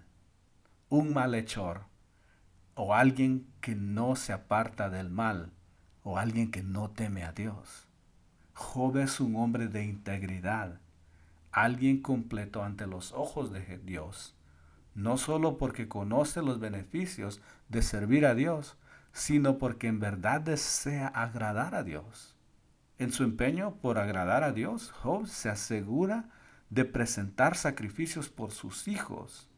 un 0.90 1.14
malhechor 1.14 1.86
o 2.74 2.94
alguien 2.94 3.48
que 3.62 3.76
no 3.76 4.16
se 4.16 4.34
aparta 4.34 4.90
del 4.90 5.10
mal 5.10 5.52
o 6.04 6.18
alguien 6.18 6.52
que 6.52 6.64
no 6.64 6.90
teme 6.90 7.24
a 7.24 7.32
Dios. 7.32 7.88
Job 8.54 8.98
es 8.98 9.20
un 9.20 9.36
hombre 9.36 9.68
de 9.68 9.84
integridad, 9.84 10.80
alguien 11.52 12.02
completo 12.02 12.64
ante 12.64 12.88
los 12.88 13.12
ojos 13.12 13.52
de 13.52 13.78
Dios 13.80 14.36
no 14.96 15.18
solo 15.18 15.58
porque 15.58 15.88
conoce 15.88 16.42
los 16.42 16.60
beneficios 16.60 17.42
de 17.68 17.82
servir 17.82 18.26
a 18.26 18.34
Dios, 18.34 18.78
sino 19.12 19.58
porque 19.58 19.88
en 19.88 20.00
verdad 20.00 20.42
desea 20.42 21.08
agradar 21.08 21.76
a 21.76 21.84
Dios. 21.84 22.35
En 22.98 23.12
su 23.12 23.24
empeño 23.24 23.76
por 23.76 23.98
agradar 23.98 24.44
a 24.44 24.54
Dios, 24.54 24.92
Job 24.92 25.28
se 25.28 25.50
asegura 25.50 26.30
de 26.70 26.86
presentar 26.86 27.58
sacrificios 27.58 28.30
por 28.30 28.52
sus 28.52 28.88
hijos 28.88 29.50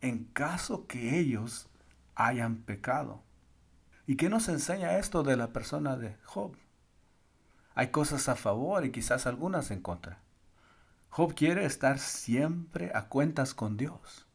en 0.00 0.24
caso 0.24 0.86
que 0.86 1.18
ellos 1.18 1.68
hayan 2.14 2.56
pecado. 2.56 3.22
¿Y 4.06 4.16
qué 4.16 4.28
nos 4.28 4.48
enseña 4.48 4.98
esto 4.98 5.22
de 5.22 5.36
la 5.36 5.52
persona 5.52 5.96
de 5.96 6.16
Job? 6.24 6.56
Hay 7.74 7.88
cosas 7.88 8.28
a 8.28 8.36
favor 8.36 8.84
y 8.84 8.90
quizás 8.90 9.26
algunas 9.26 9.70
en 9.70 9.80
contra. 9.80 10.20
Job 11.10 11.34
quiere 11.34 11.64
estar 11.64 11.98
siempre 11.98 12.90
a 12.94 13.08
cuentas 13.08 13.54
con 13.54 13.76
Dios. 13.76 14.26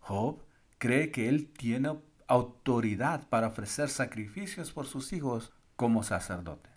Job 0.00 0.42
cree 0.78 1.10
que 1.10 1.28
él 1.28 1.52
tiene 1.52 1.98
autoridad 2.28 3.28
para 3.28 3.48
ofrecer 3.48 3.88
sacrificios 3.88 4.72
por 4.72 4.86
sus 4.86 5.12
hijos 5.12 5.52
como 5.76 6.02
sacerdote. 6.02 6.75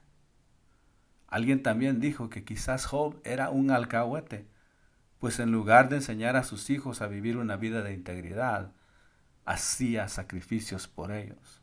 Alguien 1.30 1.62
también 1.62 2.00
dijo 2.00 2.30
que 2.30 2.44
quizás 2.44 2.86
Job 2.86 3.20
era 3.24 3.52
un 3.52 3.70
alcahuete, 3.70 4.48
pues 5.20 5.40
en 5.40 5.52
lugar 5.52 5.90
de 5.90 5.98
enseñar 5.98 6.36
a 6.36 6.44
sus 6.44 6.70
hijos 6.72 7.02
a 7.02 7.08
vivir 7.08 7.38
una 7.38 7.56
vida 7.56 7.84
de 7.84 7.94
integridad, 7.94 8.72
hacía 9.46 10.08
sacrificios 10.08 10.88
por 10.88 11.12
ellos. 11.12 11.62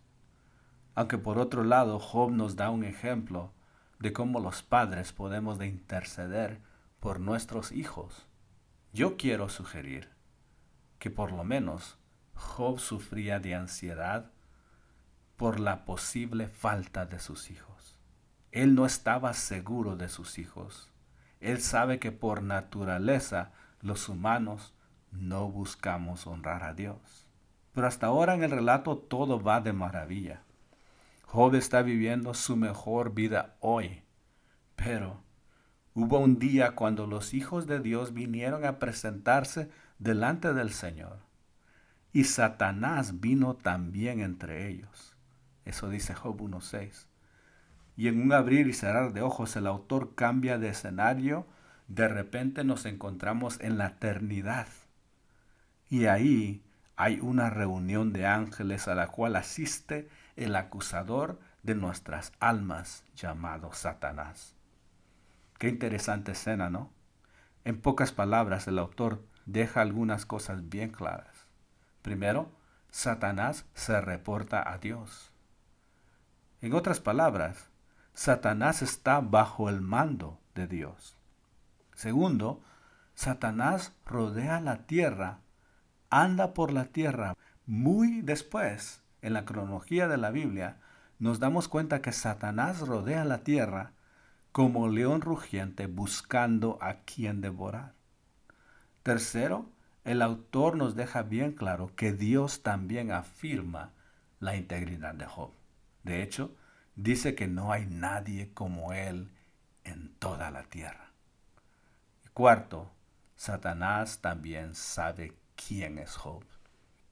Aunque 0.94 1.18
por 1.18 1.38
otro 1.38 1.64
lado 1.64 1.98
Job 1.98 2.30
nos 2.30 2.54
da 2.54 2.70
un 2.70 2.84
ejemplo 2.84 3.52
de 3.98 4.12
cómo 4.12 4.40
los 4.40 4.62
padres 4.62 5.12
podemos 5.12 5.58
de 5.58 5.66
interceder 5.66 6.60
por 7.00 7.18
nuestros 7.18 7.72
hijos. 7.72 8.26
Yo 8.92 9.16
quiero 9.16 9.48
sugerir 9.48 10.10
que 10.98 11.10
por 11.10 11.32
lo 11.32 11.44
menos 11.44 11.98
Job 12.34 12.78
sufría 12.78 13.40
de 13.40 13.54
ansiedad 13.54 14.30
por 15.36 15.58
la 15.60 15.84
posible 15.84 16.48
falta 16.48 17.04
de 17.04 17.18
sus 17.18 17.50
hijos. 17.50 17.95
Él 18.56 18.74
no 18.74 18.86
estaba 18.86 19.34
seguro 19.34 19.96
de 19.96 20.08
sus 20.08 20.38
hijos. 20.38 20.90
Él 21.40 21.60
sabe 21.60 21.98
que 21.98 22.10
por 22.10 22.42
naturaleza 22.42 23.52
los 23.82 24.08
humanos 24.08 24.72
no 25.10 25.50
buscamos 25.50 26.26
honrar 26.26 26.62
a 26.62 26.72
Dios. 26.72 27.28
Pero 27.74 27.86
hasta 27.86 28.06
ahora 28.06 28.32
en 28.32 28.42
el 28.42 28.50
relato 28.50 28.96
todo 28.96 29.42
va 29.42 29.60
de 29.60 29.74
maravilla. 29.74 30.40
Job 31.26 31.54
está 31.54 31.82
viviendo 31.82 32.32
su 32.32 32.56
mejor 32.56 33.12
vida 33.12 33.56
hoy. 33.60 34.04
Pero 34.74 35.20
hubo 35.92 36.18
un 36.18 36.38
día 36.38 36.70
cuando 36.70 37.06
los 37.06 37.34
hijos 37.34 37.66
de 37.66 37.80
Dios 37.80 38.14
vinieron 38.14 38.64
a 38.64 38.78
presentarse 38.78 39.68
delante 39.98 40.54
del 40.54 40.72
Señor. 40.72 41.18
Y 42.10 42.24
Satanás 42.24 43.20
vino 43.20 43.52
también 43.54 44.20
entre 44.20 44.66
ellos. 44.66 45.14
Eso 45.66 45.90
dice 45.90 46.14
Job 46.14 46.40
1.6. 46.40 47.06
Y 47.96 48.08
en 48.08 48.20
un 48.20 48.32
abrir 48.32 48.66
y 48.66 48.72
cerrar 48.72 49.12
de 49.12 49.22
ojos 49.22 49.56
el 49.56 49.66
autor 49.66 50.14
cambia 50.14 50.58
de 50.58 50.68
escenario. 50.68 51.46
De 51.88 52.08
repente 52.08 52.64
nos 52.64 52.84
encontramos 52.84 53.58
en 53.60 53.78
la 53.78 53.86
eternidad. 53.88 54.68
Y 55.88 56.06
ahí 56.06 56.62
hay 56.96 57.20
una 57.20 57.50
reunión 57.50 58.12
de 58.12 58.26
ángeles 58.26 58.88
a 58.88 58.94
la 58.94 59.08
cual 59.08 59.36
asiste 59.36 60.08
el 60.36 60.56
acusador 60.56 61.38
de 61.62 61.74
nuestras 61.74 62.32
almas 62.40 63.04
llamado 63.14 63.72
Satanás. 63.72 64.54
Qué 65.58 65.68
interesante 65.68 66.32
escena, 66.32 66.70
¿no? 66.70 66.92
En 67.64 67.80
pocas 67.80 68.12
palabras, 68.12 68.68
el 68.68 68.78
autor 68.78 69.24
deja 69.46 69.80
algunas 69.80 70.26
cosas 70.26 70.68
bien 70.68 70.90
claras. 70.90 71.46
Primero, 72.02 72.50
Satanás 72.90 73.66
se 73.74 74.00
reporta 74.00 74.70
a 74.70 74.78
Dios. 74.78 75.32
En 76.60 76.72
otras 76.72 77.00
palabras, 77.00 77.68
Satanás 78.16 78.80
está 78.80 79.20
bajo 79.20 79.68
el 79.68 79.82
mando 79.82 80.40
de 80.54 80.66
Dios. 80.66 81.18
Segundo, 81.94 82.62
Satanás 83.14 83.92
rodea 84.06 84.58
la 84.62 84.86
tierra, 84.86 85.40
anda 86.08 86.54
por 86.54 86.72
la 86.72 86.86
tierra. 86.86 87.36
Muy 87.66 88.22
después, 88.22 89.02
en 89.20 89.34
la 89.34 89.44
cronología 89.44 90.08
de 90.08 90.16
la 90.16 90.30
Biblia, 90.30 90.78
nos 91.18 91.40
damos 91.40 91.68
cuenta 91.68 92.00
que 92.00 92.10
Satanás 92.12 92.80
rodea 92.80 93.26
la 93.26 93.44
tierra 93.44 93.92
como 94.50 94.88
león 94.88 95.20
rugiente 95.20 95.86
buscando 95.86 96.78
a 96.80 97.00
quien 97.00 97.42
devorar. 97.42 97.92
Tercero, 99.02 99.68
el 100.04 100.22
autor 100.22 100.78
nos 100.78 100.96
deja 100.96 101.20
bien 101.20 101.52
claro 101.52 101.94
que 101.94 102.14
Dios 102.14 102.62
también 102.62 103.12
afirma 103.12 103.92
la 104.40 104.56
integridad 104.56 105.14
de 105.14 105.26
Job. 105.26 105.50
De 106.02 106.22
hecho, 106.22 106.56
dice 106.96 107.34
que 107.34 107.46
no 107.46 107.72
hay 107.72 107.86
nadie 107.86 108.52
como 108.52 108.92
él 108.92 109.30
en 109.84 110.14
toda 110.18 110.50
la 110.50 110.64
tierra. 110.64 111.12
Y 112.24 112.28
cuarto, 112.30 112.90
Satanás 113.36 114.20
también 114.20 114.74
sabe 114.74 115.34
quién 115.54 115.98
es 115.98 116.16
Job. 116.16 116.44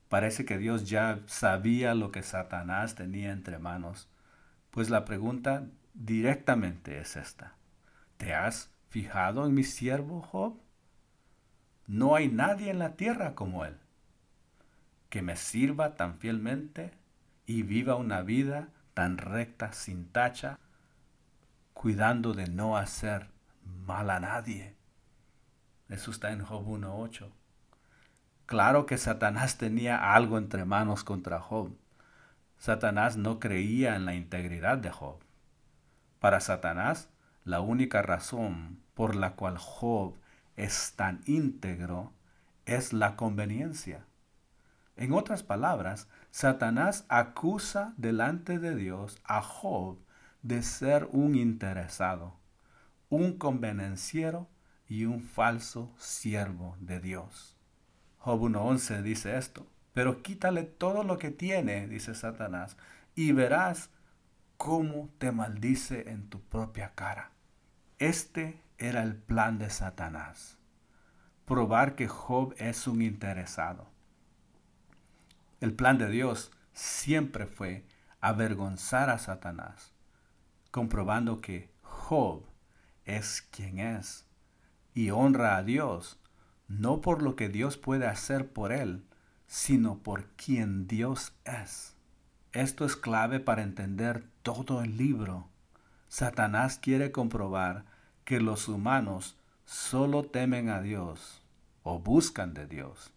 Parece 0.08 0.44
que 0.44 0.58
Dios 0.58 0.88
ya 0.88 1.20
sabía 1.26 1.94
lo 1.94 2.10
que 2.12 2.22
Satanás 2.22 2.94
tenía 2.94 3.32
entre 3.32 3.58
manos, 3.58 4.08
pues 4.70 4.90
la 4.90 5.04
pregunta 5.04 5.66
directamente 5.94 6.98
es 6.98 7.16
esta. 7.16 7.54
¿Te 8.16 8.34
has 8.34 8.70
fijado 8.88 9.46
en 9.46 9.54
mi 9.54 9.64
siervo 9.64 10.22
Job? 10.22 10.60
No 11.86 12.14
hay 12.14 12.28
nadie 12.28 12.70
en 12.70 12.78
la 12.78 12.96
tierra 12.96 13.34
como 13.34 13.64
Él. 13.64 13.76
que 15.10 15.22
me 15.22 15.36
sirva 15.36 15.94
tan 15.94 16.18
fielmente 16.18 16.90
y 17.46 17.62
viva 17.62 17.94
una 17.94 18.22
vida 18.22 18.68
tan 18.94 19.18
recta 19.18 19.72
sin 19.72 20.08
tacha, 20.10 20.58
cuidando 21.72 22.32
de 22.32 22.48
no 22.48 22.76
hacer 22.76 23.28
mal 23.64 24.10
a 24.10 24.20
nadie. 24.20 24.76
Eso 25.88 26.10
está 26.10 26.32
en 26.32 26.42
Job 26.42 26.66
1.8. 26.66 27.30
Claro 28.46 28.86
que 28.86 28.98
Satanás 28.98 29.58
tenía 29.58 30.14
algo 30.14 30.38
entre 30.38 30.64
manos 30.64 31.04
contra 31.04 31.40
Job. 31.40 31.76
Satanás 32.58 33.16
no 33.16 33.40
creía 33.40 33.96
en 33.96 34.06
la 34.06 34.14
integridad 34.14 34.78
de 34.78 34.90
Job. 34.90 35.18
Para 36.20 36.40
Satanás, 36.40 37.10
la 37.44 37.60
única 37.60 38.00
razón 38.00 38.80
por 38.94 39.16
la 39.16 39.34
cual 39.34 39.58
Job 39.58 40.14
es 40.56 40.94
tan 40.96 41.20
íntegro 41.26 42.12
es 42.64 42.92
la 42.92 43.16
conveniencia. 43.16 44.06
En 44.96 45.12
otras 45.12 45.42
palabras, 45.42 46.08
Satanás 46.36 47.04
acusa 47.08 47.94
delante 47.96 48.58
de 48.58 48.74
Dios 48.74 49.20
a 49.22 49.40
Job 49.40 50.00
de 50.42 50.64
ser 50.64 51.08
un 51.12 51.36
interesado, 51.36 52.40
un 53.08 53.38
convenenciero 53.38 54.48
y 54.88 55.04
un 55.04 55.22
falso 55.22 55.94
siervo 55.96 56.76
de 56.80 56.98
Dios. 56.98 57.56
Job 58.18 58.40
1.11 58.40 59.02
dice 59.02 59.38
esto, 59.38 59.68
pero 59.92 60.24
quítale 60.24 60.64
todo 60.64 61.04
lo 61.04 61.18
que 61.18 61.30
tiene, 61.30 61.86
dice 61.86 62.16
Satanás, 62.16 62.76
y 63.14 63.30
verás 63.30 63.90
cómo 64.56 65.10
te 65.18 65.30
maldice 65.30 66.10
en 66.10 66.28
tu 66.28 66.40
propia 66.40 66.96
cara. 66.96 67.30
Este 68.00 68.60
era 68.76 69.04
el 69.04 69.14
plan 69.14 69.58
de 69.58 69.70
Satanás, 69.70 70.58
probar 71.44 71.94
que 71.94 72.08
Job 72.08 72.56
es 72.58 72.88
un 72.88 73.02
interesado. 73.02 73.93
El 75.64 75.72
plan 75.72 75.96
de 75.96 76.10
Dios 76.10 76.52
siempre 76.74 77.46
fue 77.46 77.86
avergonzar 78.20 79.08
a 79.08 79.16
Satanás, 79.16 79.94
comprobando 80.70 81.40
que 81.40 81.70
Job 81.80 82.44
es 83.06 83.40
quien 83.50 83.78
es 83.78 84.26
y 84.92 85.08
honra 85.08 85.56
a 85.56 85.62
Dios, 85.62 86.20
no 86.68 87.00
por 87.00 87.22
lo 87.22 87.34
que 87.34 87.48
Dios 87.48 87.78
puede 87.78 88.06
hacer 88.06 88.52
por 88.52 88.72
él, 88.72 89.06
sino 89.46 90.00
por 90.00 90.26
quien 90.36 90.86
Dios 90.86 91.32
es. 91.46 91.96
Esto 92.52 92.84
es 92.84 92.94
clave 92.94 93.40
para 93.40 93.62
entender 93.62 94.22
todo 94.42 94.82
el 94.82 94.98
libro. 94.98 95.48
Satanás 96.08 96.78
quiere 96.78 97.10
comprobar 97.10 97.86
que 98.26 98.38
los 98.38 98.68
humanos 98.68 99.38
solo 99.64 100.24
temen 100.24 100.68
a 100.68 100.82
Dios 100.82 101.42
o 101.82 102.00
buscan 102.00 102.52
de 102.52 102.66
Dios 102.66 103.14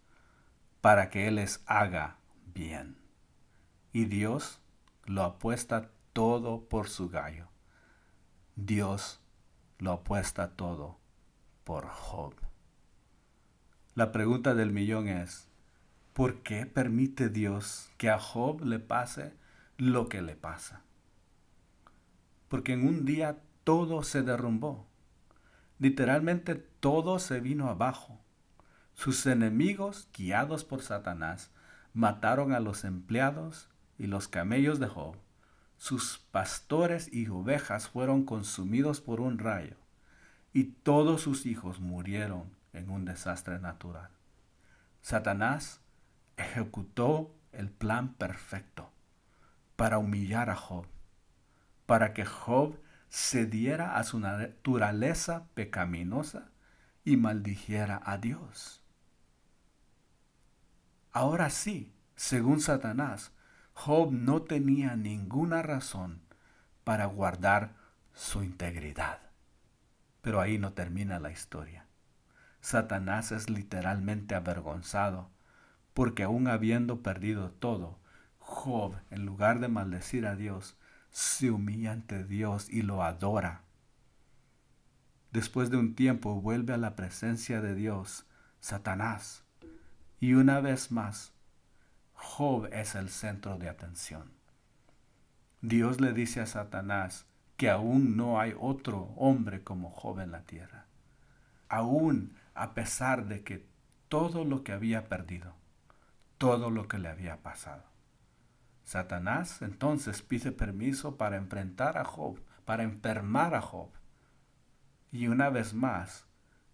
para 0.80 1.10
que 1.10 1.27
Él 1.27 1.36
les 1.36 1.62
haga 1.66 2.16
bien. 2.57 2.97
Y 3.93 4.05
Dios 4.05 4.59
lo 5.05 5.23
apuesta 5.23 5.91
todo 6.13 6.67
por 6.67 6.89
su 6.89 7.07
gallo. 7.07 7.47
Dios 8.55 9.21
lo 9.77 9.91
apuesta 9.91 10.55
todo 10.55 10.97
por 11.63 11.87
Job. 11.87 12.33
La 13.93 14.11
pregunta 14.11 14.55
del 14.55 14.71
millón 14.71 15.07
es, 15.07 15.47
¿por 16.13 16.41
qué 16.41 16.65
permite 16.65 17.29
Dios 17.29 17.91
que 17.97 18.09
a 18.09 18.19
Job 18.19 18.63
le 18.63 18.79
pase 18.79 19.33
lo 19.77 20.09
que 20.09 20.23
le 20.23 20.35
pasa? 20.35 20.81
Porque 22.47 22.73
en 22.73 22.87
un 22.87 23.05
día 23.05 23.37
todo 23.63 24.01
se 24.01 24.23
derrumbó. 24.23 24.87
Literalmente 25.77 26.55
todo 26.55 27.19
se 27.19 27.39
vino 27.39 27.69
abajo. 27.69 28.19
Sus 28.95 29.27
enemigos, 29.27 30.09
guiados 30.11 30.63
por 30.63 30.81
Satanás, 30.81 31.51
mataron 31.98 32.54
a 32.54 32.60
los 32.60 32.84
empleados 32.84 33.70
y 33.98 34.06
los 34.06 34.27
camellos 34.27 34.80
de 34.80 34.86
Job. 34.86 35.16
Sus 35.77 36.20
pastores 36.20 37.12
y 37.12 37.27
ovejas 37.27 37.90
fueron 37.90 38.24
consumidos 38.24 39.01
por 39.01 39.20
un 39.20 39.40
rayo, 39.40 39.77
y 40.53 40.66
todos 40.66 41.22
sus 41.22 41.48
hijos 41.48 41.79
murieron 41.79 42.51
en 42.72 42.92
un 42.92 43.03
desastre 43.03 43.57
natural. 43.57 44.12
Satanás 45.01 45.81
ejecutó 46.38 47.36
el 47.51 47.72
plan 47.72 48.14
perfecto 48.14 48.92
para 49.75 49.98
humillar 49.98 50.51
a 50.51 50.55
Job, 50.55 50.86
para 51.88 52.14
que 52.14 52.25
Job 52.25 52.79
cediera 53.10 53.98
a 53.98 54.03
su 54.03 54.20
naturaleza 54.20 55.48
pecaminosa 55.55 56.51
y 57.03 57.18
maldijera 57.18 58.00
a 58.05 58.20
Dios. 58.20 58.83
Ahora 61.20 61.50
sí, 61.50 61.96
según 62.16 62.62
Satanás, 62.62 63.32
Job 63.74 64.12
no 64.12 64.44
tenía 64.44 64.96
ninguna 64.96 65.64
razón 65.64 66.22
para 66.84 67.08
guardar 67.08 67.74
su 68.14 68.44
integridad. 68.44 69.18
Pero 70.22 70.40
ahí 70.40 70.60
no 70.60 70.74
termina 70.74 71.20
la 71.20 71.32
historia. 71.32 71.88
Satanás 72.62 73.32
es 73.32 73.50
literalmente 73.50 74.36
avergonzado, 74.36 75.32
porque 75.96 76.22
aun 76.22 76.48
habiendo 76.48 77.01
perdido 77.01 77.50
todo, 77.50 78.00
Job, 78.38 78.98
en 79.10 79.25
lugar 79.25 79.60
de 79.60 79.70
maldecir 79.70 80.27
a 80.27 80.36
Dios, 80.36 80.77
se 81.10 81.50
humilla 81.50 81.94
ante 81.94 82.25
Dios 82.25 82.70
y 82.70 82.84
lo 82.84 83.01
adora. 83.01 83.64
Después 85.32 85.72
de 85.72 85.77
un 85.77 85.96
tiempo 85.96 86.40
vuelve 86.42 86.75
a 86.75 86.77
la 86.77 86.96
presencia 86.96 87.60
de 87.60 87.74
Dios, 87.74 88.27
Satanás, 88.60 89.47
y 90.20 90.34
una 90.34 90.60
vez 90.62 90.92
más, 90.92 91.34
Job 92.14 92.70
es 92.72 92.96
el 92.96 93.10
centro 93.10 93.58
de 93.58 93.70
atención. 93.70 94.32
Dios 95.62 96.01
le 96.01 96.14
dice 96.14 96.42
a 96.42 96.48
Satanás 96.48 97.25
que 97.56 97.70
aún 97.70 98.18
no 98.18 98.40
hay 98.40 98.56
otro 98.60 99.14
hombre 99.16 99.64
como 99.64 99.92
Job 99.92 100.20
en 100.20 100.32
la 100.32 100.42
tierra, 100.42 100.86
aún 101.70 102.36
a 102.53 102.74
pesar 102.74 103.27
de 103.27 103.44
que 103.44 103.68
todo 104.08 104.46
lo 104.46 104.64
que 104.64 104.72
había 104.72 105.08
perdido, 105.08 105.53
todo 106.38 106.72
lo 106.72 106.88
que 106.88 106.98
le 106.98 107.10
había 107.10 107.38
pasado. 107.44 107.84
Satanás 108.84 109.62
entonces 109.62 110.22
pide 110.22 110.51
permiso 110.51 111.18
para 111.18 111.38
enfrentar 111.38 111.98
a 111.98 112.06
Job, 112.06 112.40
para 112.66 112.84
enfermar 112.84 113.53
a 113.53 113.62
Job. 113.62 113.90
Y 115.12 115.27
una 115.27 115.50
vez 115.50 115.74
más, 115.74 116.25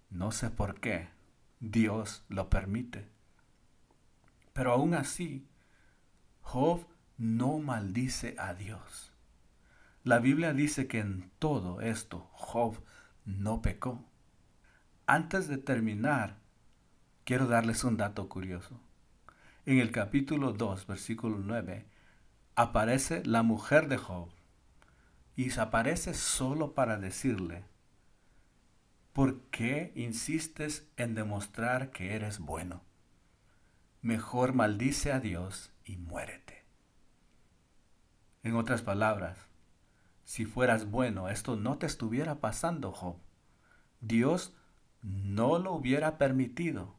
no 0.10 0.32
sé 0.32 0.50
por 0.50 0.80
qué, 0.80 1.10
Dios 1.60 2.24
lo 2.30 2.50
permite. 2.50 3.13
Pero 4.54 4.72
aún 4.72 4.94
así, 4.94 5.48
Job 6.42 6.86
no 7.18 7.58
maldice 7.60 8.36
a 8.38 8.54
Dios. 8.54 9.12
La 10.04 10.20
Biblia 10.20 10.54
dice 10.54 10.88
que 10.88 11.00
en 11.00 11.32
todo 11.40 11.82
esto 11.82 12.30
Job 12.34 12.78
no 13.26 13.62
pecó. 13.62 14.06
Antes 15.08 15.48
de 15.48 15.58
terminar, 15.58 16.38
quiero 17.24 17.48
darles 17.48 17.84
un 17.84 17.98
dato 17.98 18.30
curioso. 18.30 18.80
En 19.66 19.80
el 19.80 19.92
capítulo 19.92 20.54
2, 20.54 20.88
versículo 20.88 21.40
9, 21.40 21.86
aparece 22.56 23.24
la 23.26 23.44
mujer 23.44 23.88
de 23.88 23.98
Job 23.98 24.30
y 25.36 25.58
aparece 25.58 26.14
solo 26.14 26.74
para 26.74 26.98
decirle, 26.98 27.64
¿por 29.14 29.42
qué 29.50 29.92
insistes 29.96 30.88
en 30.98 31.16
demostrar 31.16 31.92
que 31.92 32.14
eres 32.14 32.40
bueno? 32.40 32.84
Mejor 34.04 34.52
maldice 34.52 35.14
a 35.14 35.22
Dios 35.22 35.72
y 35.86 35.96
muérete. 35.96 36.66
En 38.44 38.58
otras 38.58 38.82
palabras, 38.82 39.48
si 40.26 40.46
fueras 40.46 40.92
bueno, 40.92 41.30
esto 41.30 41.56
no 41.56 41.78
te 41.78 41.86
estuviera 41.86 42.42
pasando, 42.42 42.92
Job. 42.92 43.16
Dios 44.02 44.54
no 45.02 45.58
lo 45.58 45.72
hubiera 45.72 46.18
permitido. 46.18 46.98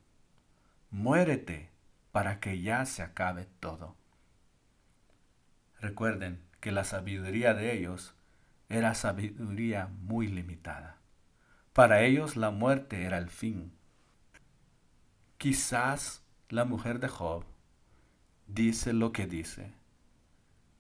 Muérete 0.91 1.71
para 2.11 2.41
que 2.41 2.63
ya 2.63 2.87
se 2.87 3.03
acabe 3.03 3.49
todo. 3.61 3.97
Recuerden 5.81 6.43
que 6.61 6.73
la 6.73 6.85
sabiduría 6.85 7.53
de 7.53 7.77
ellos 7.77 8.15
era 8.71 8.95
sabiduría 8.95 9.89
muy 9.89 10.29
limitada. 10.29 10.97
Para 11.75 12.01
ellos 12.01 12.37
la 12.37 12.51
muerte 12.51 13.05
era 13.05 13.19
el 13.19 13.29
fin. 13.29 13.75
Quizás 15.37 16.24
la 16.55 16.65
mujer 16.65 17.01
de 17.01 17.09
Job 17.09 17.45
dice 18.47 18.93
lo 18.93 19.11
que 19.11 19.27
dice, 19.27 19.73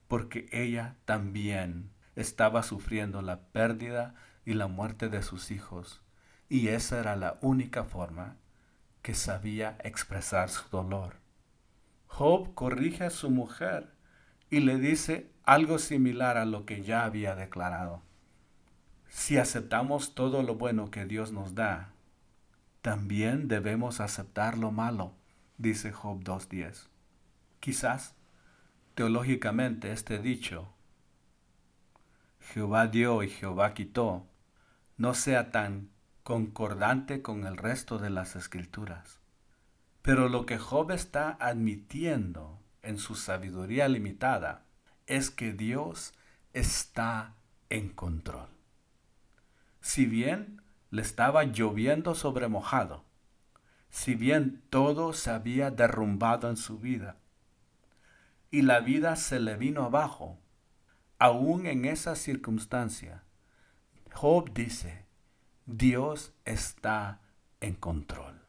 porque 0.06 0.46
ella 0.52 0.94
también 1.04 1.90
estaba 2.14 2.62
sufriendo 2.62 3.22
la 3.22 3.40
pérdida 3.48 4.14
y 4.44 4.54
la 4.54 4.68
muerte 4.68 5.08
de 5.08 5.20
sus 5.20 5.50
hijos, 5.50 6.00
y 6.48 6.68
esa 6.68 7.00
era 7.00 7.16
la 7.16 7.38
única 7.42 7.82
forma 7.82 8.36
que 9.02 9.14
sabía 9.14 9.76
expresar 9.82 10.48
su 10.48 10.68
dolor. 10.68 11.16
Job 12.06 12.54
corrige 12.54 13.02
a 13.06 13.10
su 13.10 13.30
mujer 13.30 13.96
y 14.50 14.60
le 14.60 14.78
dice 14.78 15.32
algo 15.42 15.80
similar 15.80 16.36
a 16.36 16.44
lo 16.44 16.66
que 16.66 16.82
ya 16.82 17.04
había 17.04 17.34
declarado. 17.34 18.00
Si 19.08 19.38
aceptamos 19.38 20.14
todo 20.14 20.44
lo 20.44 20.54
bueno 20.54 20.92
que 20.92 21.04
Dios 21.04 21.32
nos 21.32 21.56
da, 21.56 21.90
también 22.80 23.48
debemos 23.48 23.98
aceptar 23.98 24.56
lo 24.56 24.70
malo, 24.70 25.16
dice 25.58 25.92
Job 25.92 26.20
2.10. 26.22 26.88
Quizás, 27.60 28.14
teológicamente, 28.94 29.92
este 29.92 30.18
dicho, 30.18 30.72
Jehová 32.40 32.86
dio 32.88 33.22
y 33.22 33.30
Jehová 33.30 33.74
quitó, 33.74 34.26
no 34.96 35.14
sea 35.14 35.50
tan 35.50 35.90
concordante 36.22 37.22
con 37.22 37.46
el 37.46 37.56
resto 37.56 37.98
de 37.98 38.10
las 38.10 38.36
escrituras. 38.36 39.20
Pero 40.02 40.28
lo 40.28 40.46
que 40.46 40.58
Job 40.58 40.90
está 40.90 41.36
admitiendo 41.40 42.60
en 42.82 42.98
su 42.98 43.14
sabiduría 43.14 43.88
limitada 43.88 44.64
es 45.06 45.30
que 45.30 45.52
Dios 45.52 46.12
está 46.52 47.34
en 47.70 47.90
control. 47.90 48.48
Si 49.80 50.06
bien 50.06 50.62
le 50.90 51.02
estaba 51.02 51.44
lloviendo 51.44 52.14
sobre 52.14 52.48
mojado, 52.48 53.04
si 53.94 54.16
bien 54.16 54.60
todo 54.70 55.12
se 55.12 55.30
había 55.30 55.70
derrumbado 55.70 56.50
en 56.50 56.56
su 56.56 56.80
vida 56.80 57.16
y 58.50 58.62
la 58.62 58.80
vida 58.80 59.14
se 59.14 59.38
le 59.38 59.56
vino 59.56 59.84
abajo, 59.84 60.36
aún 61.20 61.66
en 61.66 61.84
esa 61.84 62.16
circunstancia, 62.16 63.22
Job 64.12 64.52
dice, 64.52 65.06
Dios 65.66 66.34
está 66.44 67.20
en 67.60 67.74
control. 67.74 68.42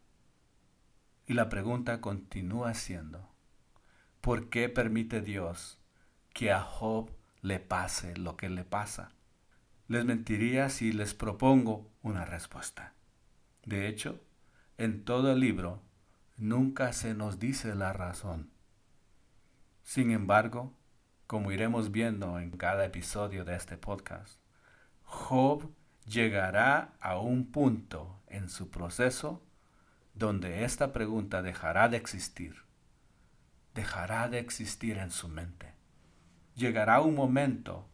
Y 1.27 1.35
la 1.35 1.47
pregunta 1.47 2.01
continúa 2.01 2.73
siendo, 2.73 3.29
¿por 4.21 4.49
qué 4.49 4.67
permite 4.67 5.21
Dios 5.21 5.79
que 6.33 6.51
a 6.51 6.61
Job 6.61 7.11
le 7.41 7.59
pase 7.59 8.17
lo 8.17 8.35
que 8.35 8.49
le 8.49 8.63
pasa? 8.63 9.11
Les 9.87 10.05
mentiría 10.05 10.69
si 10.69 10.91
les 10.91 11.13
propongo 11.13 11.87
una 12.01 12.25
respuesta. 12.25 12.95
De 13.63 13.87
hecho, 13.87 14.24
en 14.77 15.05
todo 15.05 15.31
el 15.31 15.39
libro 15.39 15.81
nunca 16.37 16.91
se 16.93 17.13
nos 17.13 17.39
dice 17.39 17.75
la 17.75 17.93
razón. 17.93 18.49
Sin 19.83 20.11
embargo, 20.11 20.73
como 21.27 21.51
iremos 21.51 21.91
viendo 21.91 22.39
en 22.39 22.51
cada 22.51 22.85
episodio 22.85 23.45
de 23.45 23.55
este 23.55 23.77
podcast, 23.77 24.39
Job 25.03 25.71
llegará 26.05 26.93
a 26.99 27.17
un 27.19 27.51
punto 27.51 28.21
en 28.27 28.49
su 28.49 28.69
proceso 28.69 29.41
donde 30.13 30.63
esta 30.63 30.91
pregunta 30.91 31.41
dejará 31.41 31.89
de 31.89 31.97
existir, 31.97 32.55
dejará 33.73 34.29
de 34.29 34.39
existir 34.39 34.97
en 34.97 35.11
su 35.11 35.27
mente. 35.27 35.73
Llegará 36.55 37.01
un 37.01 37.15
momento 37.15 37.87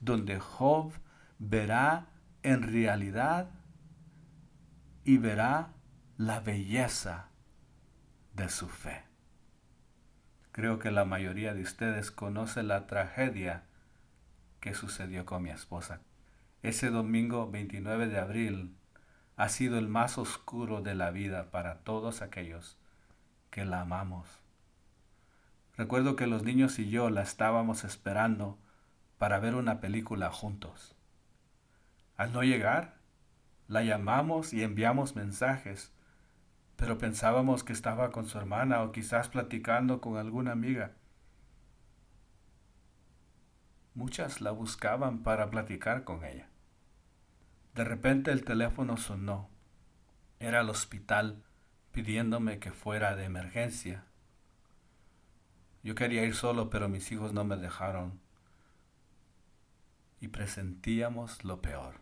donde 0.00 0.38
Job 0.38 0.92
verá 1.38 2.08
en 2.42 2.62
realidad 2.62 3.50
y 5.04 5.18
verá 5.18 5.75
la 6.18 6.40
belleza 6.40 7.28
de 8.32 8.48
su 8.48 8.70
fe. 8.70 9.04
Creo 10.50 10.78
que 10.78 10.90
la 10.90 11.04
mayoría 11.04 11.52
de 11.52 11.60
ustedes 11.60 12.10
conoce 12.10 12.62
la 12.62 12.86
tragedia 12.86 13.64
que 14.60 14.72
sucedió 14.72 15.26
con 15.26 15.42
mi 15.42 15.50
esposa. 15.50 16.00
Ese 16.62 16.88
domingo 16.88 17.50
29 17.50 18.08
de 18.08 18.18
abril 18.18 18.74
ha 19.36 19.50
sido 19.50 19.78
el 19.78 19.88
más 19.88 20.16
oscuro 20.16 20.80
de 20.80 20.94
la 20.94 21.10
vida 21.10 21.50
para 21.50 21.80
todos 21.80 22.22
aquellos 22.22 22.78
que 23.50 23.66
la 23.66 23.82
amamos. 23.82 24.40
Recuerdo 25.76 26.16
que 26.16 26.26
los 26.26 26.44
niños 26.44 26.78
y 26.78 26.88
yo 26.88 27.10
la 27.10 27.20
estábamos 27.20 27.84
esperando 27.84 28.58
para 29.18 29.38
ver 29.38 29.54
una 29.54 29.80
película 29.80 30.30
juntos. 30.30 30.96
Al 32.16 32.32
no 32.32 32.42
llegar, 32.42 32.96
la 33.68 33.82
llamamos 33.82 34.54
y 34.54 34.62
enviamos 34.62 35.14
mensajes 35.14 35.92
pero 36.76 36.98
pensábamos 36.98 37.64
que 37.64 37.72
estaba 37.72 38.12
con 38.12 38.26
su 38.26 38.38
hermana 38.38 38.82
o 38.82 38.92
quizás 38.92 39.28
platicando 39.28 40.00
con 40.00 40.18
alguna 40.18 40.52
amiga. 40.52 40.92
Muchas 43.94 44.42
la 44.42 44.50
buscaban 44.50 45.22
para 45.22 45.50
platicar 45.50 46.04
con 46.04 46.22
ella. 46.22 46.48
De 47.74 47.84
repente 47.84 48.30
el 48.30 48.44
teléfono 48.44 48.98
sonó. 48.98 49.48
Era 50.38 50.60
el 50.60 50.68
hospital 50.68 51.42
pidiéndome 51.92 52.58
que 52.58 52.72
fuera 52.72 53.16
de 53.16 53.24
emergencia. 53.24 54.04
Yo 55.82 55.94
quería 55.94 56.24
ir 56.24 56.34
solo, 56.34 56.68
pero 56.68 56.90
mis 56.90 57.10
hijos 57.10 57.32
no 57.32 57.44
me 57.44 57.56
dejaron. 57.56 58.20
Y 60.20 60.28
presentíamos 60.28 61.42
lo 61.42 61.62
peor. 61.62 62.00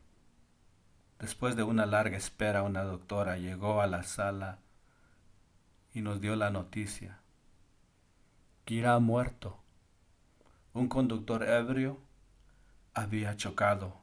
Después 1.20 1.54
de 1.54 1.62
una 1.62 1.86
larga 1.86 2.16
espera, 2.16 2.64
una 2.64 2.82
doctora 2.82 3.36
llegó 3.36 3.80
a 3.80 3.86
la 3.86 4.02
sala 4.02 4.63
y 5.94 6.02
nos 6.02 6.20
dio 6.20 6.36
la 6.36 6.50
noticia. 6.50 7.20
Kira 8.64 8.98
muerto. 8.98 9.62
Un 10.72 10.88
conductor 10.88 11.44
ebrio 11.44 12.00
había 12.92 13.36
chocado. 13.36 14.02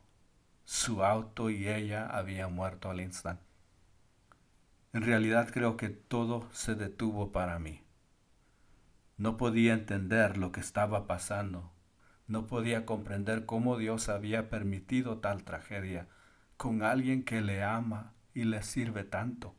Su 0.64 1.04
auto 1.04 1.50
y 1.50 1.68
ella 1.68 2.08
habían 2.08 2.56
muerto 2.56 2.90
al 2.90 3.02
instante. 3.02 3.44
En 4.94 5.02
realidad 5.02 5.50
creo 5.52 5.76
que 5.76 5.90
todo 5.90 6.50
se 6.54 6.76
detuvo 6.76 7.34
para 7.34 7.60
mí. 7.60 7.84
No 9.18 9.36
podía 9.36 9.74
entender 9.74 10.38
lo 10.38 10.52
que 10.54 10.62
estaba 10.62 11.08
pasando. 11.08 11.72
No 12.28 12.48
podía 12.48 12.86
comprender 12.86 13.46
cómo 13.46 13.78
Dios 13.78 14.08
había 14.08 14.50
permitido 14.50 15.18
tal 15.18 15.44
tragedia 15.44 16.08
con 16.56 16.84
alguien 16.84 17.24
que 17.24 17.42
le 17.42 17.64
ama 17.64 18.14
y 18.34 18.46
le 18.46 18.64
sirve 18.64 19.04
tanto. 19.04 19.56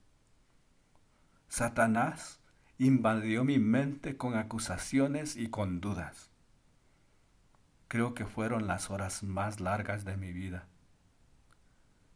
Satanás 1.52 2.40
invadió 2.78 3.44
mi 3.44 3.58
mente 3.58 4.16
con 4.16 4.36
acusaciones 4.36 5.36
y 5.36 5.48
con 5.48 5.82
dudas. 5.82 6.30
Creo 7.88 8.14
que 8.14 8.24
fueron 8.24 8.66
las 8.66 8.90
horas 8.90 9.22
más 9.22 9.60
largas 9.60 10.06
de 10.06 10.16
mi 10.16 10.32
vida. 10.32 10.66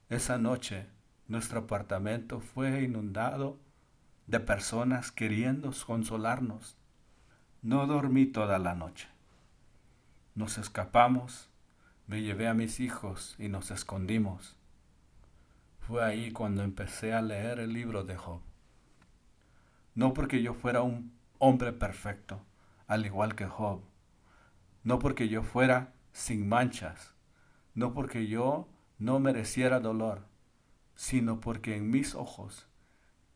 Esa 0.09 0.39
noche 0.39 0.87
nuestro 1.29 1.61
apartamento 1.61 2.41
fue 2.41 2.81
inundado 2.83 3.59
de 4.27 4.41
personas 4.41 5.13
queriendo 5.13 5.71
consolarnos. 5.87 6.79
No 7.61 7.87
dormí 7.87 8.25
toda 8.25 8.59
la 8.59 8.75
noche. 8.75 9.07
Nos 10.35 10.57
escapamos, 10.57 11.51
me 12.07 12.23
llevé 12.23 12.49
a 12.49 12.55
mis 12.55 12.81
hijos 12.81 13.37
y 13.39 13.51
nos 13.51 13.71
escondimos. 13.71 14.57
Fue 15.81 16.03
ahí 16.03 16.33
cuando 16.33 16.63
empecé 16.63 17.13
a 17.13 17.21
leer 17.21 17.59
el 17.59 17.75
libro 17.75 18.03
de 18.03 18.17
Job. 18.17 18.41
No 19.97 20.13
porque 20.13 20.43
yo 20.43 20.53
fuera 20.53 20.83
un 20.83 21.13
hombre 21.39 21.73
perfecto, 21.73 22.45
al 22.87 23.07
igual 23.07 23.35
que 23.35 23.47
Job. 23.47 23.81
No 24.85 24.99
porque 24.99 25.29
yo 25.29 25.43
fuera 25.43 25.95
sin 26.13 26.47
manchas. 26.47 27.15
No 27.75 27.95
porque 27.95 28.27
yo 28.27 28.69
no 28.99 29.19
mereciera 29.21 29.81
dolor, 29.81 30.27
sino 30.97 31.41
porque 31.41 31.77
en 31.77 31.91
mis 31.91 32.15
ojos 32.15 32.69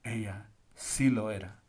ella 0.03 0.51
sí 0.75 1.09
lo 1.09 1.31
era. 1.31 1.63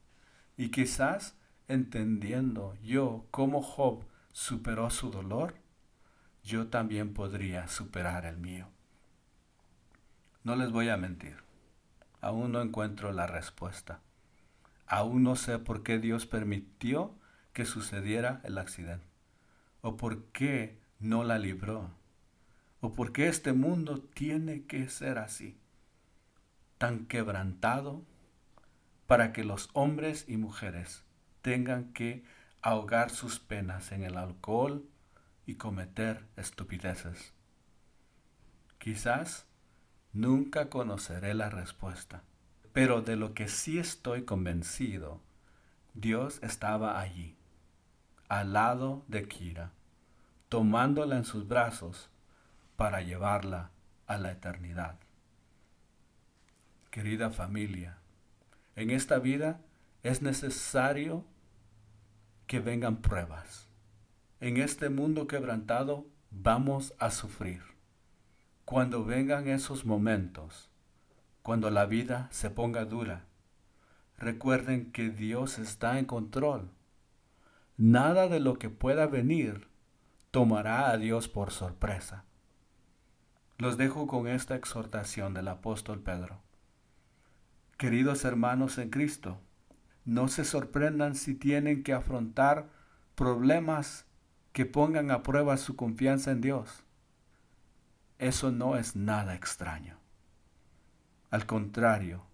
Y 0.57 0.71
quizás 0.71 1.37
entendiendo 1.69 2.75
yo 2.83 3.25
cómo 3.31 3.61
Job 3.61 4.03
superó 4.33 4.89
su 4.89 5.09
dolor, 5.09 5.55
yo 6.43 6.67
también 6.67 7.13
podría 7.13 7.69
superar 7.69 8.25
el 8.25 8.35
mío. 8.35 8.67
No 10.43 10.57
les 10.57 10.69
voy 10.71 10.89
a 10.89 10.97
mentir, 10.97 11.37
aún 12.19 12.51
no 12.51 12.61
encuentro 12.61 13.13
la 13.13 13.25
respuesta. 13.25 14.01
Aún 14.91 15.23
no 15.23 15.37
sé 15.37 15.57
por 15.57 15.83
qué 15.83 15.99
Dios 15.99 16.25
permitió 16.25 17.17
que 17.53 17.63
sucediera 17.63 18.41
el 18.43 18.57
accidente. 18.57 19.07
O 19.79 19.95
por 19.95 20.25
qué 20.33 20.81
no 20.99 21.23
la 21.23 21.39
libró. 21.39 21.91
O 22.81 22.91
por 22.91 23.13
qué 23.13 23.29
este 23.29 23.53
mundo 23.53 24.01
tiene 24.01 24.65
que 24.65 24.89
ser 24.89 25.17
así. 25.17 25.57
Tan 26.77 27.05
quebrantado 27.05 28.03
para 29.07 29.31
que 29.31 29.45
los 29.45 29.69
hombres 29.71 30.25
y 30.27 30.35
mujeres 30.35 31.05
tengan 31.41 31.93
que 31.93 32.25
ahogar 32.61 33.11
sus 33.11 33.39
penas 33.39 33.93
en 33.93 34.03
el 34.03 34.17
alcohol 34.17 34.89
y 35.45 35.55
cometer 35.55 36.27
estupideces. 36.35 37.33
Quizás 38.77 39.45
nunca 40.11 40.69
conoceré 40.69 41.33
la 41.33 41.49
respuesta 41.49 42.25
pero 42.73 43.01
de 43.01 43.15
lo 43.15 43.33
que 43.33 43.47
sí 43.47 43.79
estoy 43.79 44.23
convencido, 44.23 45.19
Dios 45.93 46.39
estaba 46.41 46.99
allí, 46.99 47.35
al 48.29 48.53
lado 48.53 49.03
de 49.07 49.27
Kira, 49.27 49.71
tomándola 50.47 51.17
en 51.17 51.25
sus 51.25 51.47
brazos 51.47 52.09
para 52.77 53.01
llevarla 53.01 53.71
a 54.07 54.17
la 54.17 54.31
eternidad. 54.31 54.97
Querida 56.89 57.29
familia, 57.29 57.97
en 58.75 58.89
esta 58.89 59.19
vida 59.19 59.61
es 60.03 60.21
necesario 60.21 61.25
que 62.47 62.59
vengan 62.59 63.01
pruebas. 63.01 63.67
En 64.39 64.57
este 64.57 64.89
mundo 64.89 65.27
quebrantado 65.27 66.07
vamos 66.31 66.93
a 66.99 67.11
sufrir. 67.11 67.61
Cuando 68.65 69.03
vengan 69.05 69.47
esos 69.47 69.85
momentos, 69.85 70.70
cuando 71.41 71.69
la 71.69 71.85
vida 71.85 72.27
se 72.31 72.49
ponga 72.49 72.85
dura, 72.85 73.25
recuerden 74.17 74.91
que 74.91 75.09
Dios 75.09 75.59
está 75.59 75.97
en 75.99 76.05
control. 76.05 76.71
nada 77.77 78.27
de 78.27 78.39
lo 78.39 78.59
que 78.59 78.69
pueda 78.69 79.07
venir 79.07 79.67
tomará 80.29 80.91
a 80.91 80.97
Dios 80.97 81.27
por 81.27 81.51
sorpresa. 81.51 82.25
Los 83.57 83.77
dejo 83.77 84.05
con 84.07 84.27
esta 84.27 84.55
exhortación 84.55 85.33
del 85.33 85.47
apóstol 85.47 85.99
Pedro. 86.01 86.41
Queridos 87.77 88.23
hermanos 88.23 88.77
en 88.77 88.91
Cristo, 88.91 89.39
no 90.05 90.27
se 90.27 90.45
sorprendan 90.45 91.15
si 91.15 91.33
tienen 91.33 91.83
que 91.83 91.93
afrontar 91.93 92.69
problemas 93.15 94.05
que 94.53 94.65
pongan 94.65 95.11
a 95.11 95.23
prueba 95.23 95.57
su 95.57 95.75
confianza 95.75 96.31
en 96.31 96.41
Dios. 96.41 96.83
Eso 98.19 98.51
no 98.51 98.77
es 98.77 98.95
nada 98.95 99.33
extraño. 99.33 100.00
Al 101.31 101.45
contrario, 101.45 102.25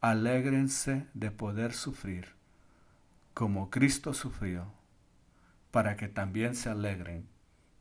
alégrense 0.00 1.06
de 1.14 1.30
poder 1.30 1.72
sufrir 1.72 2.34
como 3.32 3.70
Cristo 3.70 4.12
sufrió, 4.12 4.66
para 5.70 5.96
que 5.96 6.08
también 6.08 6.56
se 6.56 6.68
alegren 6.68 7.28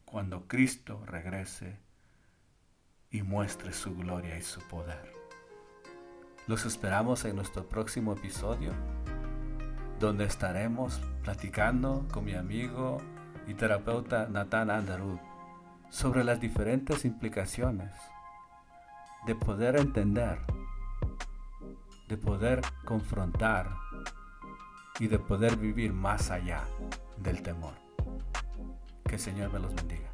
cuando 0.05 0.47
Cristo 0.47 1.03
regrese 1.07 1.79
y 3.09 3.23
muestre 3.23 3.73
su 3.73 3.95
gloria 3.95 4.37
y 4.37 4.43
su 4.43 4.61
poder. 4.67 5.11
Los 6.45 6.67
esperamos 6.67 7.25
en 7.25 7.35
nuestro 7.35 7.67
próximo 7.67 8.13
episodio, 8.13 8.73
donde 9.99 10.25
estaremos 10.25 11.01
platicando 11.23 12.07
con 12.11 12.25
mi 12.25 12.35
amigo 12.35 12.99
y 13.47 13.55
terapeuta 13.55 14.27
Nathan 14.29 14.69
Underwood 14.69 15.19
sobre 15.89 16.23
las 16.23 16.39
diferentes 16.39 17.05
implicaciones 17.05 17.91
de 19.25 19.35
poder 19.35 19.77
entender, 19.77 20.39
de 22.07 22.17
poder 22.17 22.61
confrontar 22.85 23.69
y 24.99 25.07
de 25.07 25.19
poder 25.19 25.55
vivir 25.57 25.93
más 25.93 26.29
allá 26.29 26.63
del 27.17 27.41
temor. 27.41 27.73
Que 29.05 29.15
el 29.15 29.21
Señor 29.21 29.51
me 29.51 29.59
los 29.59 29.73
bendiga. 29.75 30.12